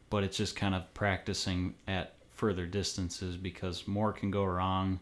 but 0.10 0.24
it's 0.24 0.38
just 0.38 0.56
kind 0.56 0.76
of 0.76 0.94
practicing 0.94 1.76
at 1.88 2.13
further 2.30 2.65
distances 2.65 3.38
because 3.38 3.88
more 3.88 4.12
can 4.12 4.32
go 4.32 4.44
wrong. 4.44 5.00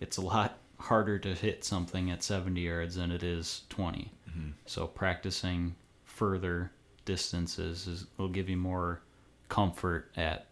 It's 0.00 0.16
a 0.16 0.22
lot 0.22 0.58
harder 0.78 1.18
to 1.18 1.34
hit 1.34 1.64
something 1.64 2.10
at 2.10 2.22
70 2.22 2.60
yards 2.60 2.94
than 2.94 3.10
it 3.10 3.22
is 3.22 3.62
20. 3.70 4.12
Mm-hmm. 4.30 4.50
So 4.66 4.86
practicing 4.86 5.74
further 6.04 6.70
distances 7.04 7.86
is, 7.86 8.06
will 8.16 8.28
give 8.28 8.48
you 8.48 8.56
more 8.56 9.00
comfort 9.48 10.10
at 10.16 10.46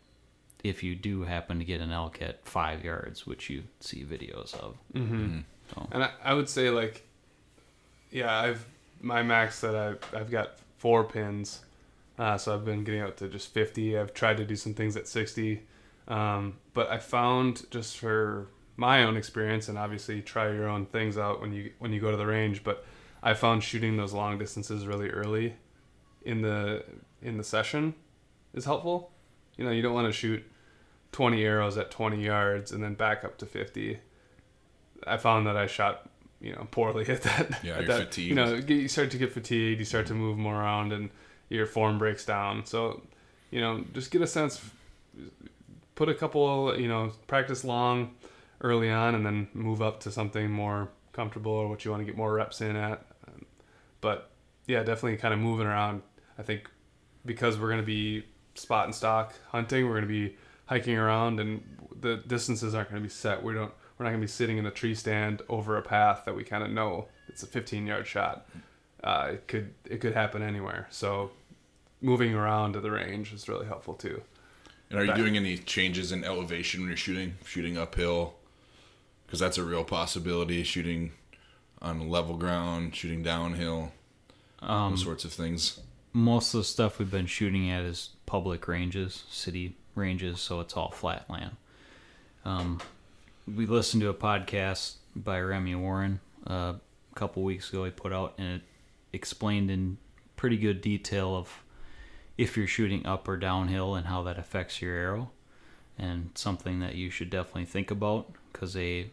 if 0.65 0.83
you 0.83 0.95
do 0.95 1.23
happen 1.23 1.59
to 1.59 1.65
get 1.65 1.81
an 1.81 1.93
elk 1.93 2.21
at 2.21 2.45
five 2.47 2.85
yards, 2.85 3.27
which 3.27 3.49
you 3.49 3.65
see 3.81 4.05
videos 4.05 4.55
of. 4.55 4.77
mm-hmm. 4.93 5.39
So 5.75 5.89
and 5.93 6.05
I, 6.05 6.11
I 6.23 6.35
would 6.35 6.49
say 6.49 6.71
like 6.71 7.07
yeah 8.11 8.35
i've 8.41 8.67
my 9.01 9.23
max 9.23 9.61
that 9.61 9.75
i've, 9.75 10.15
I've 10.15 10.31
got 10.31 10.57
four 10.79 11.05
pins 11.05 11.61
uh, 12.19 12.39
so 12.39 12.55
i've 12.55 12.65
been 12.65 12.85
getting 12.85 13.01
out 13.01 13.17
to 13.19 13.29
just 13.29 13.53
50 13.53 13.99
i've 13.99 14.15
tried 14.15 14.39
to 14.39 14.45
do 14.45 14.57
some 14.57 14.75
things 14.75 14.97
at 14.97 15.09
60 15.09 15.63
um, 16.09 16.57
but 16.73 16.89
i 16.91 16.99
found 16.99 17.67
just 17.71 17.99
for 17.99 18.49
my 18.77 19.05
own 19.05 19.17
experience 19.17 19.69
and 19.69 19.79
obviously 19.79 20.23
try 20.23 20.51
your 20.51 20.69
own 20.69 20.87
things 20.87 21.19
out 21.19 21.41
when 21.41 21.53
you 21.53 21.73
when 21.79 21.93
you 21.93 22.01
go 22.01 22.11
to 22.11 22.17
the 22.17 22.27
range 22.27 22.63
but 22.63 22.85
i 23.23 23.35
found 23.35 23.63
shooting 23.63 23.97
those 23.97 24.13
long 24.13 24.39
distances 24.39 24.87
really 24.87 25.11
early 25.11 25.55
in 26.25 26.43
the 26.43 26.85
in 27.23 27.37
the 27.37 27.45
session 27.45 27.95
is 28.57 28.64
helpful 28.64 29.12
you 29.57 29.64
know 29.64 29.71
you 29.71 29.83
don't 29.83 29.95
want 29.95 30.07
to 30.07 30.12
shoot 30.12 30.45
20 31.12 31.42
arrows 31.45 31.79
at 31.79 31.90
20 31.90 32.23
yards 32.23 32.73
and 32.73 32.83
then 32.83 32.95
back 32.95 33.25
up 33.25 33.38
to 33.38 33.47
50 33.47 34.01
I 35.07 35.16
found 35.16 35.47
that 35.47 35.57
I 35.57 35.66
shot, 35.66 36.09
you 36.40 36.53
know, 36.53 36.66
poorly 36.71 37.07
at 37.09 37.23
that. 37.23 37.61
Yeah, 37.62 37.79
at 37.79 37.87
that, 37.87 37.99
fatigued. 37.99 38.29
You 38.29 38.35
know, 38.35 38.55
you 38.55 38.88
start 38.88 39.11
to 39.12 39.19
get 39.19 39.33
fatigued. 39.33 39.79
You 39.79 39.85
start 39.85 40.07
to 40.07 40.14
move 40.14 40.38
more 40.38 40.61
around, 40.61 40.92
and 40.92 41.11
your 41.49 41.66
form 41.66 41.99
breaks 41.99 42.25
down. 42.25 42.64
So, 42.64 43.03
you 43.51 43.61
know, 43.61 43.85
just 43.92 44.11
get 44.11 44.23
a 44.23 44.27
sense. 44.27 44.61
Put 45.95 46.09
a 46.09 46.14
couple, 46.14 46.79
you 46.79 46.88
know, 46.88 47.12
practice 47.27 47.64
long 47.64 48.14
early 48.61 48.90
on, 48.90 49.14
and 49.14 49.25
then 49.27 49.49
move 49.55 49.83
up 49.83 50.01
to 50.01 50.11
something 50.11 50.51
more 50.51 50.88
comfortable 51.12 51.53
or 51.53 51.69
what 51.69 51.85
you 51.85 51.90
want 51.90 52.03
to 52.03 52.05
get 52.05 52.16
more 52.16 52.33
reps 52.33 52.61
in 52.61 52.77
at. 52.77 53.05
But 54.01 54.31
yeah, 54.66 54.83
definitely 54.83 55.16
kind 55.16 55.33
of 55.33 55.40
moving 55.40 55.66
around. 55.66 56.03
I 56.38 56.42
think 56.42 56.69
because 57.25 57.59
we're 57.59 57.69
going 57.69 57.81
to 57.81 57.87
be 57.87 58.25
spot 58.59 58.85
and 58.87 58.95
stalk 58.95 59.35
hunting. 59.49 59.85
We're 59.87 60.01
going 60.01 60.03
to 60.03 60.29
be 60.29 60.37
hiking 60.66 60.97
around, 60.97 61.40
and 61.40 61.62
the 62.01 62.16
distances 62.27 62.75
aren't 62.75 62.90
going 62.90 63.01
to 63.03 63.07
be 63.09 63.12
set. 63.12 63.42
We 63.42 63.55
don't. 63.55 63.73
We're 63.99 64.05
not 64.05 64.11
going 64.11 64.21
to 64.21 64.27
be 64.27 64.31
sitting 64.31 64.59
in 64.59 64.66
a 64.66 64.71
tree 64.71 64.95
stand 64.95 65.40
over 65.49 65.79
a 65.79 65.83
path 65.83 66.25
that 66.27 66.35
we 66.37 66.45
kind 66.45 66.62
of 66.62 66.71
know 66.71 67.07
it's 67.29 67.42
a 67.42 67.47
15 67.47 67.87
yard 67.87 68.07
shot. 68.07 68.47
Uh, 69.03 69.29
it 69.33 69.49
could 69.49 69.73
it 69.88 70.01
could 70.01 70.12
happen 70.14 70.42
anywhere. 70.42 70.87
So 70.90 71.31
moving 72.03 72.35
around 72.35 72.75
to 72.75 72.81
the 72.81 72.90
range 72.90 73.33
is 73.33 73.49
really 73.49 73.66
helpful 73.66 73.95
too. 73.95 74.21
And 74.90 74.99
are 75.01 75.03
you 75.03 75.09
Back- 75.12 75.16
doing 75.16 75.37
any 75.37 75.57
changes 75.59 76.12
in 76.12 76.25
elevation 76.25 76.81
when 76.81 76.88
you're 76.90 76.97
shooting? 76.97 77.35
Shooting 77.47 77.79
uphill? 77.79 78.35
Because 79.27 79.40
that's 79.40 79.57
a 79.59 79.64
real 79.64 79.83
possibility. 79.83 80.62
Shooting 80.62 81.12
on 81.81 82.09
level 82.11 82.37
ground, 82.37 82.95
shooting 82.95 83.23
downhill, 83.23 83.92
Um, 84.61 84.92
those 84.92 85.03
sorts 85.03 85.25
of 85.25 85.33
things. 85.33 85.81
Most 86.16 86.55
of 86.55 86.61
the 86.61 86.64
stuff 86.64 86.98
we've 86.98 87.11
been 87.11 87.26
shooting 87.26 87.70
at 87.70 87.85
is 87.85 88.09
public 88.24 88.66
ranges, 88.66 89.24
city 89.29 89.76
ranges, 89.94 90.40
so 90.40 90.61
it's 90.61 90.74
all 90.74 90.90
flat 90.90 91.29
land. 91.29 91.57
Um, 92.42 92.81
we 93.46 93.66
listened 93.66 94.00
to 94.00 94.09
a 94.09 94.14
podcast 94.14 94.94
by 95.14 95.38
Remy 95.38 95.74
Warren 95.74 96.20
uh, 96.48 96.72
a 97.12 97.14
couple 97.14 97.42
weeks 97.42 97.68
ago. 97.68 97.85
He 97.85 97.90
put 97.90 98.14
out 98.14 98.33
and 98.38 98.48
it 98.48 98.62
explained 99.12 99.70
in 99.70 99.98
pretty 100.37 100.57
good 100.57 100.81
detail 100.81 101.37
of 101.37 101.62
if 102.38 102.57
you're 102.57 102.66
shooting 102.66 103.05
up 103.05 103.29
or 103.29 103.37
downhill 103.37 103.94
and 103.94 104.07
how 104.07 104.22
that 104.22 104.38
affects 104.38 104.81
your 104.81 104.94
arrow, 104.94 105.31
and 105.98 106.31
something 106.35 106.81
that 106.81 106.94
you 106.94 107.11
should 107.11 107.29
definitely 107.29 107.66
think 107.66 107.90
about 107.90 108.33
because 108.52 108.74
a 108.74 109.11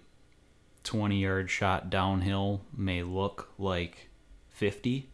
20 0.85 1.21
yard 1.21 1.49
shot 1.49 1.89
downhill 1.89 2.61
may 2.73 3.03
look 3.03 3.49
like 3.57 4.09
50 4.51 5.09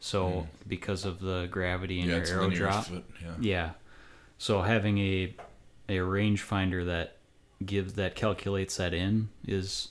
so 0.00 0.28
hmm. 0.28 0.46
because 0.68 1.04
of 1.04 1.20
the 1.20 1.48
gravity 1.50 2.00
in 2.00 2.06
yeah, 2.06 2.14
your 2.14 2.22
it's 2.22 2.30
arrow 2.30 2.50
drop, 2.50 2.86
foot. 2.86 3.04
Yeah. 3.22 3.34
yeah. 3.40 3.70
So 4.38 4.62
having 4.62 4.98
a 4.98 5.34
a 5.88 5.98
rangefinder 5.98 6.84
that 6.86 7.16
gives 7.64 7.94
that 7.94 8.14
calculates 8.14 8.76
that 8.76 8.92
in 8.92 9.28
is 9.46 9.88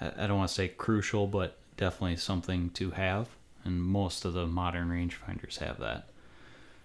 I 0.00 0.12
I 0.16 0.26
don't 0.26 0.38
want 0.38 0.48
to 0.48 0.54
say 0.54 0.68
crucial, 0.68 1.26
but 1.26 1.56
definitely 1.76 2.16
something 2.16 2.70
to 2.70 2.90
have. 2.92 3.28
And 3.64 3.82
most 3.82 4.24
of 4.24 4.32
the 4.32 4.46
modern 4.46 4.88
rangefinders 4.88 5.58
have 5.58 5.78
that. 5.80 6.08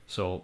So 0.07 0.43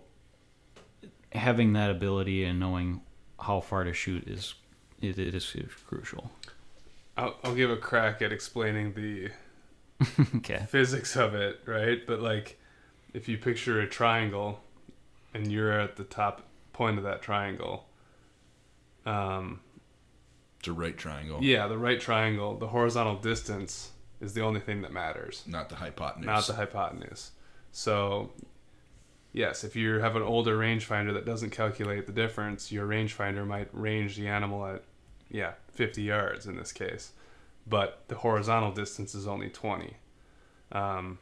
having 1.33 1.73
that 1.73 1.91
ability 1.91 2.43
and 2.45 2.59
knowing 2.59 3.01
how 3.39 3.59
far 3.59 3.83
to 3.83 3.93
shoot 3.93 4.27
is 4.27 4.53
it, 5.01 5.17
it 5.17 5.33
is 5.35 5.55
crucial. 5.87 6.31
I'll, 7.17 7.35
I'll 7.43 7.55
give 7.55 7.69
a 7.69 7.77
crack 7.77 8.21
at 8.21 8.31
explaining 8.31 8.93
the 8.93 9.29
okay. 10.37 10.65
physics 10.69 11.15
of 11.15 11.35
it, 11.35 11.59
right? 11.65 12.05
But 12.05 12.21
like, 12.21 12.59
if 13.13 13.27
you 13.27 13.37
picture 13.37 13.79
a 13.81 13.87
triangle, 13.87 14.59
and 15.33 15.51
you're 15.51 15.71
at 15.79 15.95
the 15.95 16.03
top 16.03 16.43
point 16.73 16.97
of 16.97 17.03
that 17.03 17.21
triangle, 17.21 17.85
um, 19.05 19.59
It's 20.59 20.67
a 20.67 20.73
right 20.73 20.97
triangle, 20.97 21.39
yeah, 21.41 21.67
the 21.67 21.77
right 21.77 21.99
triangle, 21.99 22.57
the 22.57 22.67
horizontal 22.67 23.15
distance 23.15 23.91
is 24.19 24.33
the 24.33 24.41
only 24.41 24.59
thing 24.59 24.81
that 24.83 24.91
matters, 24.93 25.43
not 25.47 25.69
the 25.69 25.75
hypotenuse. 25.75 26.25
not 26.25 26.45
the 26.47 26.53
hypotenuse. 26.53 27.31
So, 27.71 28.31
yes, 29.33 29.63
if 29.63 29.75
you 29.75 29.99
have 29.99 30.15
an 30.15 30.21
older 30.21 30.57
rangefinder 30.57 31.13
that 31.13 31.25
doesn't 31.25 31.49
calculate 31.51 32.05
the 32.05 32.13
difference, 32.13 32.71
your 32.71 32.87
rangefinder 32.87 33.45
might 33.47 33.69
range 33.71 34.17
the 34.17 34.27
animal 34.27 34.65
at, 34.65 34.83
yeah, 35.29 35.53
50 35.73 36.03
yards 36.03 36.45
in 36.45 36.55
this 36.57 36.71
case, 36.71 37.13
but 37.67 38.04
the 38.08 38.15
horizontal 38.15 38.71
distance 38.71 39.13
is 39.15 39.28
only 39.28 39.50
20. 39.50 39.95
Um, 40.71 41.19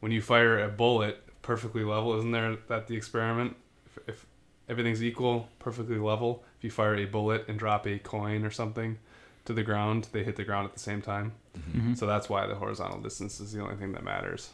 when 0.00 0.12
you 0.12 0.22
fire 0.22 0.58
a 0.58 0.68
bullet 0.68 1.22
perfectly 1.42 1.84
level, 1.84 2.16
isn't 2.18 2.30
there 2.32 2.56
that 2.68 2.86
the 2.86 2.96
experiment? 2.96 3.56
If, 3.86 3.98
if 4.08 4.26
everything's 4.68 5.02
equal, 5.02 5.48
perfectly 5.58 5.98
level, 5.98 6.44
if 6.58 6.64
you 6.64 6.70
fire 6.70 6.94
a 6.96 7.04
bullet 7.04 7.44
and 7.48 7.58
drop 7.58 7.86
a 7.86 7.98
coin 7.98 8.44
or 8.44 8.50
something 8.50 8.98
to 9.44 9.52
the 9.52 9.62
ground, 9.62 10.08
they 10.12 10.22
hit 10.22 10.36
the 10.36 10.44
ground 10.44 10.66
at 10.66 10.72
the 10.74 10.80
same 10.80 11.02
time. 11.02 11.32
Mhm. 11.72 11.96
So 11.96 12.06
that's 12.06 12.28
why 12.28 12.46
the 12.46 12.54
horizontal 12.54 13.00
distance 13.00 13.40
is 13.40 13.52
the 13.52 13.62
only 13.62 13.76
thing 13.76 13.92
that 13.92 14.04
matters, 14.04 14.50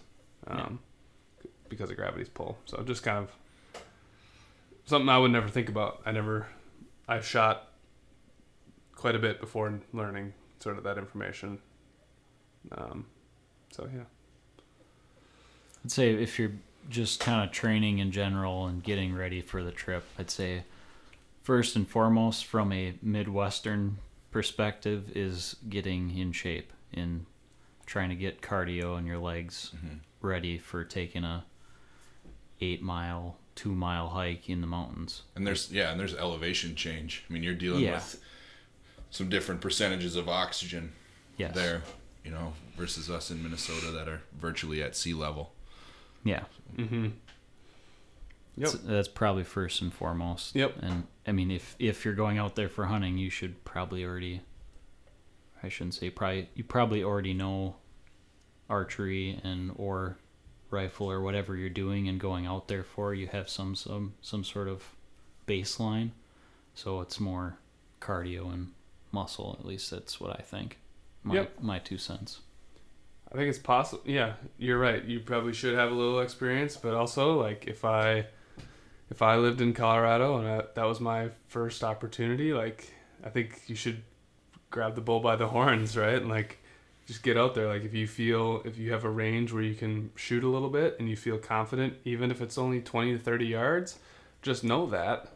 um, 0.46 0.78
because 1.68 1.90
of 1.90 1.96
gravity's 1.96 2.28
pull. 2.28 2.58
So 2.66 2.82
just 2.82 3.02
kind 3.02 3.18
of 3.18 3.82
something 4.84 5.08
I 5.08 5.18
would 5.18 5.32
never 5.32 5.48
think 5.48 5.68
about. 5.68 6.00
I 6.06 6.12
never, 6.12 6.46
I've 7.08 7.26
shot 7.26 7.68
quite 8.94 9.14
a 9.14 9.18
bit 9.18 9.40
before 9.40 9.80
learning 9.92 10.32
sort 10.60 10.78
of 10.78 10.84
that 10.84 10.98
information. 10.98 11.58
Um, 12.72 13.06
so 13.70 13.88
yeah, 13.94 14.02
I'd 15.84 15.90
say 15.90 16.10
if 16.14 16.38
you're 16.38 16.52
just 16.90 17.20
kind 17.20 17.44
of 17.48 17.52
training 17.54 17.98
in 17.98 18.10
general 18.12 18.66
and 18.66 18.82
getting 18.82 19.14
ready 19.14 19.40
for 19.40 19.62
the 19.62 19.72
trip, 19.72 20.04
I'd 20.18 20.30
say 20.30 20.64
first 21.42 21.76
and 21.76 21.88
foremost 21.88 22.44
from 22.46 22.72
a 22.72 22.94
Midwestern 23.02 23.98
perspective 24.30 25.16
is 25.16 25.56
getting 25.68 26.16
in 26.16 26.32
shape 26.32 26.72
in 26.92 27.26
trying 27.86 28.08
to 28.10 28.16
get 28.16 28.40
cardio 28.42 28.98
in 28.98 29.06
your 29.06 29.18
legs 29.18 29.72
Mhm. 29.76 30.00
ready 30.20 30.58
for 30.58 30.84
taking 30.84 31.24
a 31.24 31.44
eight 32.60 32.82
mile, 32.82 33.36
two 33.54 33.72
mile 33.74 34.08
hike 34.08 34.48
in 34.50 34.60
the 34.60 34.66
mountains. 34.66 35.22
And 35.36 35.46
there's 35.46 35.70
yeah, 35.70 35.90
and 35.92 36.00
there's 36.00 36.14
elevation 36.14 36.74
change. 36.74 37.22
I 37.28 37.32
mean, 37.32 37.42
you're 37.44 37.54
dealing 37.54 37.84
Yeah. 37.84 37.94
with 37.94 38.20
some 39.10 39.28
different 39.28 39.60
percentages 39.60 40.16
of 40.16 40.28
oxygen 40.28 40.92
Yes. 41.36 41.54
there, 41.54 41.82
you 42.24 42.30
know, 42.30 42.54
versus 42.76 43.10
us 43.10 43.30
in 43.30 43.42
Minnesota 43.42 43.90
that 43.90 44.08
are 44.08 44.22
virtually 44.38 44.82
at 44.82 44.96
sea 44.96 45.12
level. 45.12 45.52
Yeah. 46.24 46.44
mm-hmm. 46.76 47.08
Yep. 48.56 48.68
So 48.68 48.78
that's 48.78 49.08
probably 49.08 49.44
first 49.44 49.82
and 49.82 49.92
foremost. 49.92 50.54
Yep. 50.54 50.76
And 50.80 51.06
I 51.26 51.32
mean, 51.32 51.50
if 51.50 51.76
if 51.78 52.04
you're 52.04 52.14
going 52.14 52.38
out 52.38 52.56
there 52.56 52.70
for 52.70 52.86
hunting, 52.86 53.18
you 53.18 53.28
should 53.28 53.64
probably 53.64 54.02
already. 54.04 54.40
I 55.62 55.68
shouldn't 55.68 55.94
say 55.94 56.08
probably. 56.10 56.48
You 56.54 56.64
probably 56.64 57.04
already 57.04 57.34
know 57.34 57.76
archery 58.70 59.38
and 59.44 59.72
or 59.76 60.16
rifle 60.70 61.10
or 61.10 61.20
whatever 61.20 61.54
you're 61.54 61.68
doing 61.68 62.08
and 62.08 62.18
going 62.18 62.46
out 62.46 62.66
there 62.68 62.82
for. 62.82 63.12
You 63.14 63.26
have 63.26 63.50
some 63.50 63.74
some 63.74 64.14
some 64.22 64.42
sort 64.42 64.68
of 64.68 64.96
baseline, 65.46 66.12
so 66.74 67.02
it's 67.02 67.20
more 67.20 67.58
cardio 68.00 68.52
and 68.52 68.72
muscle. 69.16 69.56
At 69.58 69.66
least 69.66 69.90
that's 69.90 70.20
what 70.20 70.38
I 70.38 70.42
think. 70.42 70.78
My 71.22 71.34
Yep. 71.36 71.60
my 71.60 71.78
two 71.78 71.98
cents. 71.98 72.40
I 73.32 73.34
think 73.36 73.48
it's 73.48 73.58
possible. 73.58 74.02
Yeah, 74.06 74.34
you're 74.58 74.78
right. 74.78 75.02
You 75.04 75.18
probably 75.20 75.52
should 75.52 75.74
have 75.74 75.90
a 75.90 75.94
little 75.94 76.20
experience, 76.20 76.76
but 76.76 76.94
also 76.94 77.40
like 77.40 77.66
if 77.66 77.84
I 77.84 78.26
if 79.10 79.22
I 79.22 79.36
lived 79.36 79.60
in 79.60 79.72
Colorado 79.72 80.38
and 80.38 80.46
I, 80.48 80.62
that 80.74 80.84
was 80.84 81.00
my 81.00 81.30
first 81.48 81.82
opportunity, 81.82 82.52
like 82.52 82.92
I 83.24 83.30
think 83.30 83.62
you 83.66 83.74
should 83.74 84.02
grab 84.70 84.94
the 84.94 85.00
bull 85.00 85.20
by 85.20 85.36
the 85.36 85.48
horns, 85.56 85.96
right? 85.96 86.20
And 86.22 86.28
like 86.28 86.58
just 87.06 87.22
get 87.22 87.36
out 87.36 87.54
there. 87.54 87.66
Like 87.68 87.84
if 87.84 87.94
you 87.94 88.06
feel 88.06 88.62
if 88.64 88.78
you 88.78 88.92
have 88.92 89.04
a 89.04 89.10
range 89.10 89.52
where 89.52 89.62
you 89.62 89.74
can 89.74 90.10
shoot 90.14 90.44
a 90.44 90.48
little 90.48 90.70
bit 90.70 90.96
and 91.00 91.08
you 91.08 91.16
feel 91.16 91.38
confident, 91.38 91.94
even 92.04 92.30
if 92.30 92.40
it's 92.40 92.58
only 92.58 92.80
20 92.80 93.12
to 93.12 93.18
30 93.18 93.46
yards, 93.46 93.98
just 94.42 94.62
know 94.62 94.86
that 94.86 95.32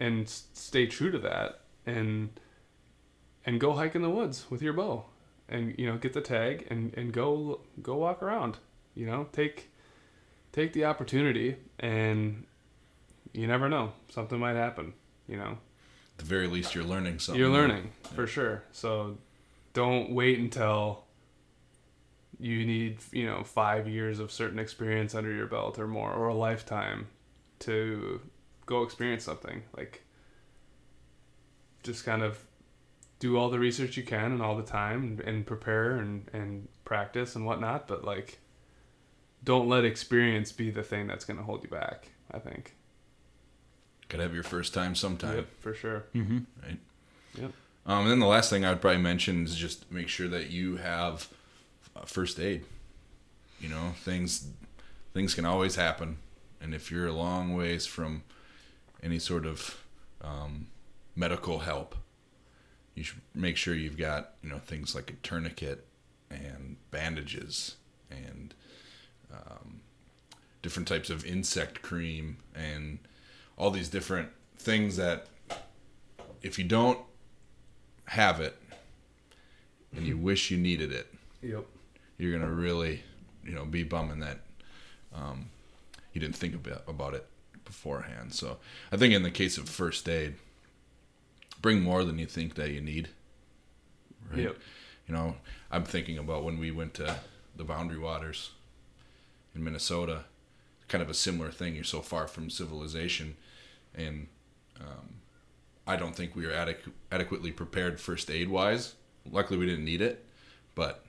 and 0.00 0.28
stay 0.28 0.86
true 0.86 1.10
to 1.10 1.18
that 1.18 1.60
and 1.84 2.30
and 3.48 3.58
go 3.58 3.72
hike 3.72 3.94
in 3.94 4.02
the 4.02 4.10
woods 4.10 4.44
with 4.50 4.60
your 4.60 4.74
bow. 4.74 5.06
And 5.48 5.74
you 5.78 5.86
know 5.86 5.96
get 5.96 6.12
the 6.12 6.20
tag 6.20 6.66
and 6.68 6.92
and 6.94 7.10
go 7.10 7.60
go 7.82 7.96
walk 7.96 8.22
around 8.22 8.58
you 8.94 9.06
know? 9.06 9.28
Take 9.32 9.70
take 10.52 10.74
the 10.74 10.84
opportunity 10.84 11.56
and 11.80 12.44
you 13.32 13.46
never 13.46 13.68
know. 13.70 13.92
Something 14.10 14.38
might 14.38 14.56
happen 14.56 14.92
you 15.26 15.38
know? 15.38 15.52
At 15.52 16.18
the 16.18 16.24
very 16.26 16.46
least, 16.46 16.74
you're 16.74 16.84
learning 16.84 17.18
something. 17.20 17.40
you're 17.40 17.50
learning 17.50 17.92
for 18.14 18.26
sure. 18.26 18.62
So 18.72 19.16
don't 19.72 20.10
wait 20.10 20.38
until 20.38 21.04
you 22.38 22.66
need 22.66 22.98
you 23.12 23.24
know 23.24 23.44
five 23.44 23.88
years 23.88 24.20
of 24.20 24.30
certain 24.30 24.58
experience 24.58 25.14
under 25.14 25.32
your 25.32 25.46
belt 25.46 25.78
or 25.78 25.88
more 25.88 26.12
or 26.12 26.28
a 26.28 26.34
lifetime 26.34 27.06
to 27.60 28.20
go 28.66 28.82
experience 28.82 29.24
something. 29.24 29.62
Like 29.74 30.02
just 31.82 32.04
kind 32.04 32.22
of 32.22 32.44
do 33.18 33.36
all 33.36 33.50
the 33.50 33.58
research 33.58 33.96
you 33.96 34.02
can 34.02 34.32
and 34.32 34.42
all 34.42 34.56
the 34.56 34.62
time 34.62 35.02
and, 35.02 35.20
and 35.20 35.46
prepare 35.46 35.96
and, 35.96 36.28
and 36.32 36.68
practice 36.84 37.34
and 37.34 37.44
whatnot 37.44 37.86
but 37.88 38.04
like 38.04 38.38
don't 39.44 39.68
let 39.68 39.84
experience 39.84 40.52
be 40.52 40.70
the 40.70 40.82
thing 40.82 41.06
that's 41.06 41.24
going 41.24 41.36
to 41.36 41.42
hold 41.42 41.62
you 41.62 41.68
back 41.68 42.08
i 42.30 42.38
think 42.38 42.74
Gotta 44.08 44.22
have 44.22 44.34
your 44.34 44.42
first 44.42 44.72
time 44.72 44.94
sometime. 44.94 45.36
Yep, 45.36 45.46
for 45.60 45.74
sure 45.74 46.04
Mm-hmm. 46.14 46.38
Right. 46.62 46.78
Yep. 47.34 47.52
Um, 47.86 48.02
and 48.02 48.10
then 48.10 48.20
the 48.20 48.26
last 48.26 48.50
thing 48.50 48.64
I 48.64 48.70
would 48.70 48.80
probably 48.80 49.02
mention 49.02 49.44
is 49.44 49.54
just 49.54 49.90
make 49.90 50.08
sure 50.08 50.28
that 50.28 50.50
you 50.50 50.76
have 50.76 51.28
uh, 51.96 52.02
first 52.04 52.38
aid. 52.40 52.64
You 53.60 53.68
know, 53.68 53.92
things 54.02 54.48
things 55.14 55.34
can 55.34 55.44
always 55.44 55.76
happen, 55.76 56.18
and 56.60 56.74
if 56.74 56.90
you're 56.90 57.06
a 57.06 57.12
long 57.12 57.54
ways 57.54 57.86
from 57.86 58.22
any 59.02 59.18
sort 59.18 59.46
of 59.46 59.82
um, 60.22 60.68
medical 61.16 61.60
help, 61.60 61.96
you 62.98 63.04
should 63.04 63.20
make 63.34 63.56
sure 63.56 63.74
you've 63.74 63.96
got 63.96 64.32
you 64.42 64.50
know 64.50 64.58
things 64.58 64.94
like 64.94 65.10
a 65.10 65.14
tourniquet 65.26 65.86
and 66.30 66.76
bandages 66.90 67.76
and 68.10 68.54
um, 69.32 69.80
different 70.62 70.88
types 70.88 71.08
of 71.08 71.24
insect 71.24 71.80
cream 71.80 72.38
and 72.54 72.98
all 73.56 73.70
these 73.70 73.88
different 73.88 74.28
things 74.58 74.96
that 74.96 75.26
if 76.42 76.58
you 76.58 76.64
don't 76.64 76.98
have 78.06 78.40
it 78.40 78.56
and 79.94 80.06
you 80.06 80.16
wish 80.30 80.50
you 80.50 80.56
needed 80.58 80.92
it, 80.92 81.06
Yep. 81.42 81.64
you're 82.18 82.32
gonna 82.38 82.50
really, 82.52 83.02
you 83.44 83.52
know, 83.52 83.64
be 83.64 83.82
bumming 83.84 84.20
that 84.20 84.40
um, 85.14 85.50
you 86.12 86.20
didn't 86.20 86.36
think 86.36 86.54
about 86.54 86.82
about 86.88 87.14
it 87.14 87.26
beforehand. 87.64 88.32
So 88.34 88.58
I 88.92 88.96
think 88.96 89.14
in 89.14 89.22
the 89.22 89.30
case 89.30 89.56
of 89.58 89.68
first 89.68 90.08
aid, 90.08 90.34
bring 91.60 91.80
more 91.82 92.04
than 92.04 92.18
you 92.18 92.26
think 92.26 92.54
that 92.54 92.70
you 92.70 92.80
need. 92.80 93.08
Right? 94.30 94.44
Yep. 94.44 94.56
You 95.06 95.14
know, 95.14 95.36
I'm 95.70 95.84
thinking 95.84 96.18
about 96.18 96.44
when 96.44 96.58
we 96.58 96.70
went 96.70 96.94
to 96.94 97.16
the 97.56 97.64
Boundary 97.64 97.98
Waters 97.98 98.50
in 99.54 99.64
Minnesota, 99.64 100.24
kind 100.86 101.02
of 101.02 101.08
a 101.08 101.14
similar 101.14 101.50
thing. 101.50 101.74
You're 101.74 101.84
so 101.84 102.00
far 102.00 102.26
from 102.26 102.50
civilization, 102.50 103.36
and 103.94 104.28
um, 104.80 105.16
I 105.86 105.96
don't 105.96 106.14
think 106.14 106.36
we 106.36 106.46
were 106.46 106.52
adequ- 106.52 106.92
adequately 107.10 107.52
prepared 107.52 108.00
first 108.00 108.30
aid 108.30 108.48
wise. 108.48 108.94
Luckily, 109.30 109.58
we 109.58 109.66
didn't 109.66 109.84
need 109.84 110.02
it, 110.02 110.24
but 110.74 111.04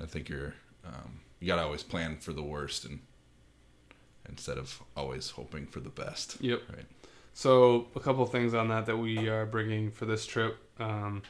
I 0.00 0.06
think 0.06 0.28
you're 0.28 0.54
um, 0.84 1.20
you 1.40 1.46
gotta 1.46 1.62
always 1.62 1.82
plan 1.82 2.16
for 2.18 2.32
the 2.32 2.42
worst 2.42 2.84
and 2.84 3.00
instead 4.28 4.58
of 4.58 4.82
always 4.96 5.30
hoping 5.30 5.66
for 5.66 5.80
the 5.80 5.88
best. 5.90 6.36
Yep. 6.40 6.62
Right. 6.68 6.86
So 7.38 7.86
a 7.94 8.00
couple 8.00 8.26
things 8.26 8.52
on 8.52 8.66
that 8.70 8.86
that 8.86 8.96
we 8.96 9.28
are 9.28 9.46
bringing 9.46 9.92
for 9.92 10.06
this 10.06 10.26
trip. 10.26 10.58
Um, 10.80 11.22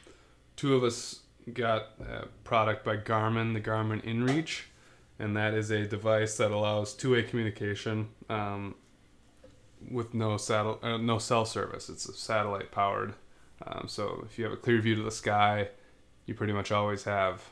two 0.57 0.75
of 0.75 0.83
us 0.83 1.21
got 1.53 1.91
a 2.01 2.29
product 2.45 2.83
by 2.83 2.97
Garmin, 2.97 3.53
the 3.53 3.61
Garmin 3.61 4.03
InReach, 4.03 4.63
and 5.19 5.37
that 5.37 5.53
is 5.53 5.71
a 5.71 5.85
device 5.85 6.39
that 6.39 6.51
allows 6.51 6.95
two-way 6.95 7.25
communication 7.25 8.09
um, 8.31 8.75
with 9.91 10.15
no 10.15 10.39
satel- 10.39 10.79
uh, 10.83 10.97
no 10.97 11.19
cell 11.19 11.45
service. 11.45 11.91
It's 11.91 12.19
satellite 12.19 12.73
powered. 12.73 13.13
Um, 13.67 13.87
so 13.87 14.25
if 14.25 14.39
you 14.39 14.45
have 14.45 14.55
a 14.55 14.57
clear 14.57 14.81
view 14.81 14.95
to 14.95 15.03
the 15.03 15.11
sky, 15.11 15.69
you 16.25 16.33
pretty 16.33 16.55
much 16.55 16.73
always 16.73 17.05
have 17.05 17.43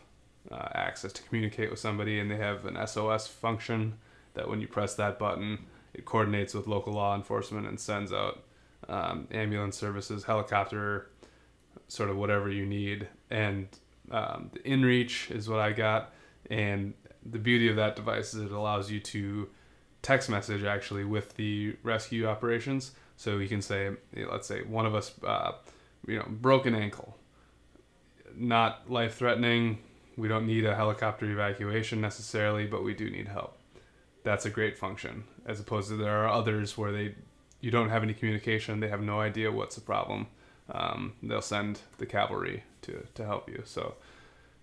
uh, 0.50 0.68
access 0.72 1.12
to 1.12 1.22
communicate 1.24 1.68
with 1.68 1.78
somebody, 1.78 2.18
and 2.18 2.30
they 2.30 2.36
have 2.36 2.64
an 2.64 2.86
SOS 2.86 3.26
function 3.26 3.98
that 4.32 4.48
when 4.48 4.62
you 4.62 4.66
press 4.66 4.94
that 4.94 5.18
button, 5.18 5.66
it 5.92 6.06
coordinates 6.06 6.54
with 6.54 6.66
local 6.66 6.94
law 6.94 7.14
enforcement 7.14 7.66
and 7.66 7.78
sends 7.78 8.14
out 8.14 8.44
um, 8.88 9.28
ambulance 9.30 9.76
services, 9.76 10.24
helicopter, 10.24 11.10
sort 11.88 12.10
of 12.10 12.16
whatever 12.16 12.50
you 12.50 12.66
need. 12.66 13.08
And 13.30 13.68
um, 14.10 14.50
the 14.52 14.60
InReach 14.60 15.30
is 15.30 15.48
what 15.48 15.60
I 15.60 15.72
got, 15.72 16.12
and 16.50 16.94
the 17.24 17.38
beauty 17.38 17.68
of 17.68 17.76
that 17.76 17.96
device 17.96 18.34
is 18.34 18.42
it 18.42 18.52
allows 18.52 18.90
you 18.90 19.00
to 19.00 19.48
text 20.02 20.30
message 20.30 20.62
actually 20.62 21.04
with 21.04 21.34
the 21.34 21.76
rescue 21.82 22.26
operations. 22.26 22.92
So 23.16 23.38
you 23.38 23.48
can 23.48 23.62
say, 23.62 23.90
let's 24.30 24.46
say 24.46 24.62
one 24.62 24.86
of 24.86 24.94
us, 24.94 25.12
uh, 25.24 25.52
you 26.06 26.18
know, 26.18 26.26
broken 26.28 26.74
ankle, 26.74 27.16
not 28.36 28.90
life 28.90 29.16
threatening. 29.16 29.78
We 30.16 30.28
don't 30.28 30.46
need 30.46 30.64
a 30.64 30.74
helicopter 30.74 31.28
evacuation 31.30 32.00
necessarily, 32.00 32.66
but 32.66 32.84
we 32.84 32.94
do 32.94 33.10
need 33.10 33.28
help. 33.28 33.58
That's 34.22 34.46
a 34.46 34.50
great 34.50 34.78
function, 34.78 35.24
as 35.46 35.60
opposed 35.60 35.88
to 35.88 35.96
there 35.96 36.24
are 36.24 36.28
others 36.28 36.76
where 36.78 36.92
they, 36.92 37.14
you 37.66 37.72
don't 37.72 37.90
have 37.90 38.04
any 38.04 38.14
communication. 38.14 38.78
They 38.78 38.86
have 38.86 39.02
no 39.02 39.18
idea 39.20 39.50
what's 39.50 39.74
the 39.74 39.80
problem. 39.80 40.28
Um, 40.70 41.14
they'll 41.20 41.42
send 41.42 41.80
the 41.98 42.06
cavalry 42.06 42.62
to 42.82 43.04
to 43.14 43.24
help 43.24 43.48
you. 43.48 43.60
So, 43.64 43.96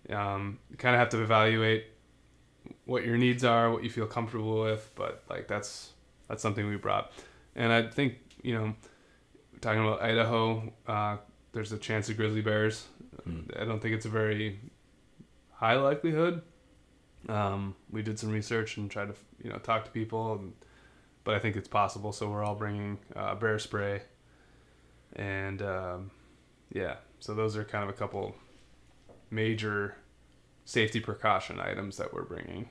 um, 0.10 0.58
you 0.72 0.78
kind 0.78 0.96
of 0.96 1.00
have 1.00 1.10
to 1.10 1.22
evaluate 1.22 1.84
what 2.86 3.04
your 3.06 3.18
needs 3.18 3.44
are, 3.44 3.70
what 3.74 3.84
you 3.84 3.90
feel 3.90 4.08
comfortable 4.08 4.64
with. 4.64 4.90
But 4.96 5.22
like 5.30 5.50
that's 5.50 5.92
that's 6.30 6.42
something 6.42 6.66
we 6.66 6.78
brought, 6.78 7.12
and 7.58 7.74
I 7.74 7.90
think 7.90 8.20
you 8.42 8.54
know, 8.58 8.74
talking 9.60 9.82
about 9.86 10.02
Idaho, 10.02 10.72
uh, 10.88 11.18
there's 11.52 11.74
a 11.74 11.78
chance 11.78 12.08
of 12.08 12.16
grizzly 12.16 12.42
bears. 12.42 12.88
Hmm. 13.26 13.42
I 13.60 13.66
don't 13.66 13.82
think 13.82 13.96
it's 13.96 14.06
a 14.06 14.16
very 14.22 14.62
high 15.52 15.76
likelihood. 15.76 16.42
Um, 17.28 17.76
we 17.92 18.02
did 18.02 18.18
some 18.18 18.32
research 18.32 18.78
and 18.78 18.90
tried 18.90 19.10
to 19.10 19.16
you 19.44 19.50
know 19.50 19.58
talk 19.58 19.84
to 19.84 19.92
people, 19.92 20.36
and, 20.36 20.54
but 21.24 21.36
I 21.36 21.40
think 21.40 21.56
it's 21.56 21.68
possible. 21.68 22.12
So 22.12 22.30
we're 22.30 22.44
all 22.44 22.56
bringing 22.56 23.00
uh, 23.16 23.36
bear 23.36 23.60
spray, 23.60 24.02
and 25.16 25.62
um, 25.62 26.12
yeah, 26.72 26.96
so 27.20 27.34
those 27.34 27.56
are 27.58 27.64
kind 27.64 27.84
of 27.84 27.90
a 27.90 27.94
couple 27.94 28.36
major 29.30 29.96
safety 30.66 31.00
precaution 31.00 31.60
items 31.60 31.98
that 31.98 32.14
we're 32.14 32.24
bringing, 32.24 32.70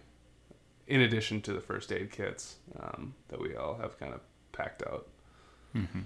in 0.86 1.00
addition 1.02 1.40
to 1.42 1.52
the 1.52 1.60
first 1.60 1.92
aid 1.92 2.10
kits 2.10 2.56
um, 2.80 3.14
that 3.28 3.40
we 3.40 3.54
all 3.54 3.76
have 3.76 3.98
kind 3.98 4.14
of 4.14 4.20
packed 4.52 4.82
out. 4.82 5.08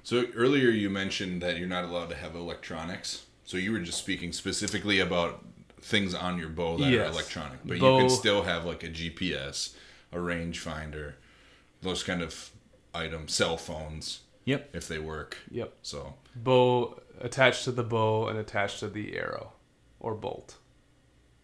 So 0.04 0.26
earlier 0.36 0.70
you 0.70 0.88
mentioned 0.90 1.42
that 1.42 1.58
you're 1.58 1.66
not 1.66 1.84
allowed 1.84 2.08
to 2.10 2.14
have 2.14 2.36
electronics. 2.36 3.26
So 3.44 3.56
you 3.56 3.72
were 3.72 3.80
just 3.80 3.98
speaking 3.98 4.32
specifically 4.32 5.00
about 5.00 5.44
things 5.80 6.14
on 6.14 6.38
your 6.38 6.48
bow 6.48 6.76
that 6.78 6.92
are 6.92 7.04
electronic, 7.06 7.58
but 7.64 7.78
Bow- 7.80 7.96
you 7.98 8.02
can 8.02 8.10
still 8.10 8.42
have 8.44 8.64
like 8.64 8.82
a 8.84 8.88
GPS, 8.88 9.74
a 10.12 10.16
rangefinder, 10.18 11.14
those 11.82 12.02
kind 12.02 12.22
of 12.22 12.50
items, 12.94 13.32
cell 13.34 13.56
phones 13.56 14.20
Yep. 14.44 14.70
if 14.74 14.88
they 14.88 14.98
work. 14.98 15.36
Yep. 15.50 15.74
So 15.82 16.14
bow 16.34 17.00
attached 17.20 17.64
to 17.64 17.72
the 17.72 17.82
bow 17.82 18.28
and 18.28 18.38
attached 18.38 18.80
to 18.80 18.88
the 18.88 19.16
arrow 19.16 19.52
or 20.00 20.14
bolt 20.14 20.56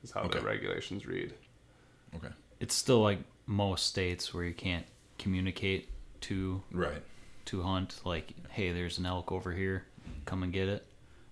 is 0.03 0.11
how 0.13 0.23
Okay. 0.23 0.39
the 0.39 0.45
regulations 0.45 1.07
read. 1.07 1.35
okay, 2.15 2.29
It's 2.61 2.75
still 2.75 3.01
like 3.01 3.19
most 3.47 3.87
states 3.87 4.33
where 4.35 4.45
you 4.45 4.55
can't 4.55 4.87
communicate 5.19 5.89
to 6.23 6.63
right. 6.71 7.03
to 7.47 7.63
hunt. 7.63 8.01
Like, 8.05 8.33
hey, 8.51 8.73
there's 8.73 8.99
an 8.99 9.07
elk 9.07 9.33
over 9.33 9.53
here, 9.53 9.87
come 10.25 10.43
and 10.43 10.53
get 10.53 10.69
it. 10.69 10.87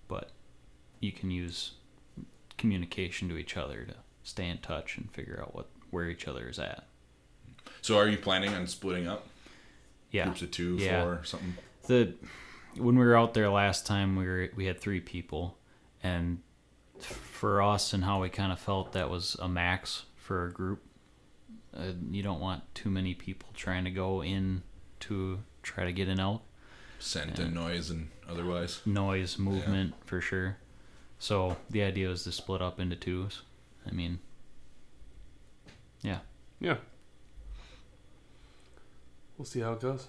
But 0.08 0.30
you 0.98 1.12
can 1.12 1.30
use 1.30 1.74
communication 2.58 3.28
to 3.28 3.36
each 3.36 3.56
other 3.56 3.84
to 3.84 3.94
stay 4.22 4.48
in 4.48 4.58
touch 4.58 4.96
and 4.98 5.10
figure 5.12 5.38
out 5.40 5.54
what 5.54 5.68
where 5.90 6.08
each 6.08 6.26
other 6.28 6.48
is 6.48 6.58
at. 6.58 6.86
So 7.82 7.96
are 7.98 8.08
you 8.08 8.18
planning 8.18 8.52
on 8.54 8.66
splitting 8.66 9.06
up 9.08 9.26
Yeah. 10.10 10.24
groups 10.24 10.42
of 10.42 10.50
two, 10.50 10.76
Yeah. 10.76 11.02
four, 11.02 11.24
something? 11.24 11.56
the 11.86 12.14
when 12.76 12.96
we 12.98 13.04
were 13.04 13.16
out 13.16 13.34
there 13.34 13.48
last 13.50 13.84
time 13.86 14.14
we 14.16 14.24
were 14.26 14.48
we 14.54 14.66
had 14.66 14.78
three 14.80 15.00
people 15.00 15.58
and 16.04 16.40
for 17.00 17.60
us 17.62 17.92
and 17.92 18.04
how 18.04 18.20
we 18.22 18.28
kind 18.28 18.52
of 18.52 18.60
felt 18.60 18.92
that 18.92 19.10
was 19.10 19.34
a 19.40 19.48
max 19.48 20.04
for 20.16 20.46
a 20.46 20.52
group 20.52 20.80
uh, 21.76 21.92
you 22.10 22.22
don't 22.22 22.38
want 22.38 22.62
too 22.74 22.90
many 22.90 23.12
people 23.14 23.48
trying 23.54 23.82
to 23.84 23.90
go 23.90 24.22
in 24.22 24.62
to 25.00 25.40
try 25.62 25.84
to 25.84 25.92
get 25.92 26.06
an 26.06 26.20
elk 26.20 26.42
Scent 27.00 27.38
and 27.40 27.54
noise 27.54 27.90
and 27.90 28.10
otherwise. 28.28 28.80
noise 28.86 29.36
movement 29.38 29.94
for 30.04 30.20
sure 30.20 30.58
so 31.18 31.56
the 31.70 31.82
idea 31.82 32.08
was 32.08 32.22
to 32.24 32.30
split 32.30 32.60
up 32.62 32.78
into 32.78 32.94
twos 32.94 33.42
i 33.84 33.90
mean 33.90 34.20
yeah 36.02 36.18
Yeah. 36.60 36.76
We'll 39.40 39.46
see 39.46 39.60
how 39.60 39.72
it 39.72 39.80
goes. 39.80 40.06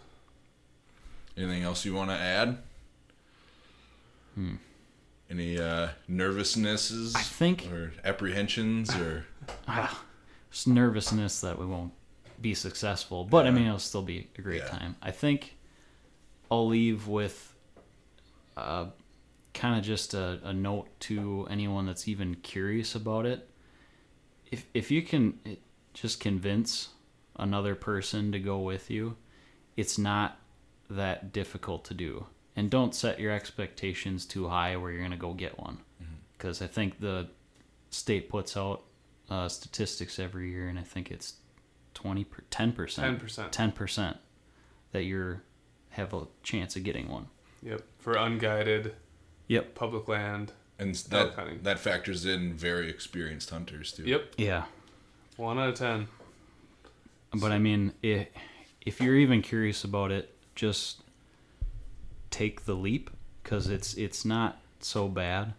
Anything 1.38 1.64
else 1.64 1.86
you 1.86 1.94
want 1.94 2.10
to 2.10 2.18
add? 2.18 2.58
Hmm. 4.36 4.56
Any 5.30 5.58
uh, 5.58 5.88
nervousnesses 6.10 7.16
i 7.16 7.22
think 7.22 7.66
or 7.72 7.94
apprehensions 8.04 8.94
or 8.94 9.26
ah, 9.70 10.04
just 10.50 10.68
nervousness 10.68 11.40
that 11.40 11.58
we 11.58 11.66
won't 11.66 11.94
be 12.42 12.54
successful, 12.54 13.24
but 13.24 13.48
I 13.48 13.52
mean 13.52 13.68
it'll 13.68 13.80
still 13.80 14.02
be 14.02 14.28
a 14.38 14.42
great 14.42 14.64
Yeah. 14.64 14.68
time. 14.68 14.98
I 15.02 15.12
think 15.12 15.56
I'll 16.52 16.68
leave 16.68 17.08
with 17.08 17.56
uh, 18.58 18.88
kind 19.54 19.80
of 19.80 19.86
just 19.86 20.14
a, 20.14 20.42
a 20.44 20.52
note 20.52 20.90
to 21.08 21.48
anyone 21.50 21.86
that's 21.86 22.10
even 22.10 22.36
curious 22.36 22.96
about 22.96 23.26
it. 23.26 23.50
If 24.52 24.66
if 24.74 24.92
you 24.92 25.02
can 25.02 25.40
eh, 25.46 25.56
just 25.94 26.20
convince 26.20 26.90
another 27.38 27.76
person 27.76 28.34
to 28.34 28.40
go 28.40 28.60
with 28.60 28.92
you, 28.92 29.16
it's 29.78 29.98
not 29.98 30.38
that 30.90 31.32
difficult 31.34 31.86
to 31.86 31.94
do. 31.94 32.26
And 32.56 32.70
don't 32.70 32.94
set 32.94 33.20
your 33.20 33.32
expectations 33.32 34.26
too 34.26 34.50
high 34.50 34.76
where 34.76 34.92
you're 34.92 35.00
going 35.00 35.12
to 35.12 35.18
go 35.18 35.34
get 35.34 35.58
one. 35.60 35.80
Because 36.34 36.62
I 36.62 36.68
think 36.68 37.00
the 37.00 37.28
state 37.92 38.30
puts 38.30 38.58
out 38.58 38.84
uh, 39.30 39.48
statistics 39.48 40.20
every 40.20 40.50
year, 40.52 40.68
and 40.68 40.78
I 40.78 40.84
think 40.84 41.12
it's 41.12 41.36
20 41.94 42.24
per, 42.26 42.44
10%. 42.50 42.74
10%. 42.76 43.52
10% 43.52 44.18
that 44.92 45.04
you're 45.04 45.44
have 45.92 46.14
a 46.14 46.26
chance 46.42 46.76
of 46.76 46.84
getting 46.84 47.10
one. 47.10 47.28
Yep. 47.62 47.84
For 48.00 48.14
unguided 48.14 48.96
Yep. 49.48 49.76
public 49.76 50.08
land. 50.08 50.54
and 50.80 50.96
that 50.96 51.34
hunting. 51.36 51.60
that 51.64 51.80
factors 51.80 52.26
in 52.26 52.54
very 52.54 52.90
experienced 52.90 53.50
hunters 53.50 53.92
too. 53.92 54.04
Yep. 54.04 54.34
Yeah. 54.38 54.66
One 55.38 55.60
out 55.60 55.70
of 55.70 55.76
ten. 55.76 56.08
But 57.34 57.52
I 57.52 57.60
mean, 57.60 57.94
i 58.04 58.28
if 58.86 59.00
you're 59.02 59.16
even 59.16 59.42
curious 59.42 59.84
about 59.84 60.12
it, 60.12 60.34
just 60.56 61.02
take 62.30 62.66
the 62.66 62.74
leap 62.74 63.10
because 63.44 63.68
it's 63.68 63.94
it's 63.96 64.26
not 64.26 64.60
so 64.80 65.08
bad. 65.08 65.54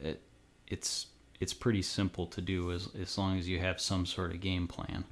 It, 0.00 0.20
it's 0.68 1.06
it's 1.40 1.52
pretty 1.54 1.82
simple 1.82 2.26
to 2.26 2.40
do 2.40 2.72
as 2.72 2.88
as 3.00 3.16
long 3.18 3.38
as 3.38 3.48
you 3.48 3.58
have 3.60 3.80
some 3.80 4.06
sort 4.06 4.32
of 4.32 4.40
game 4.40 4.66
plan, 4.66 5.04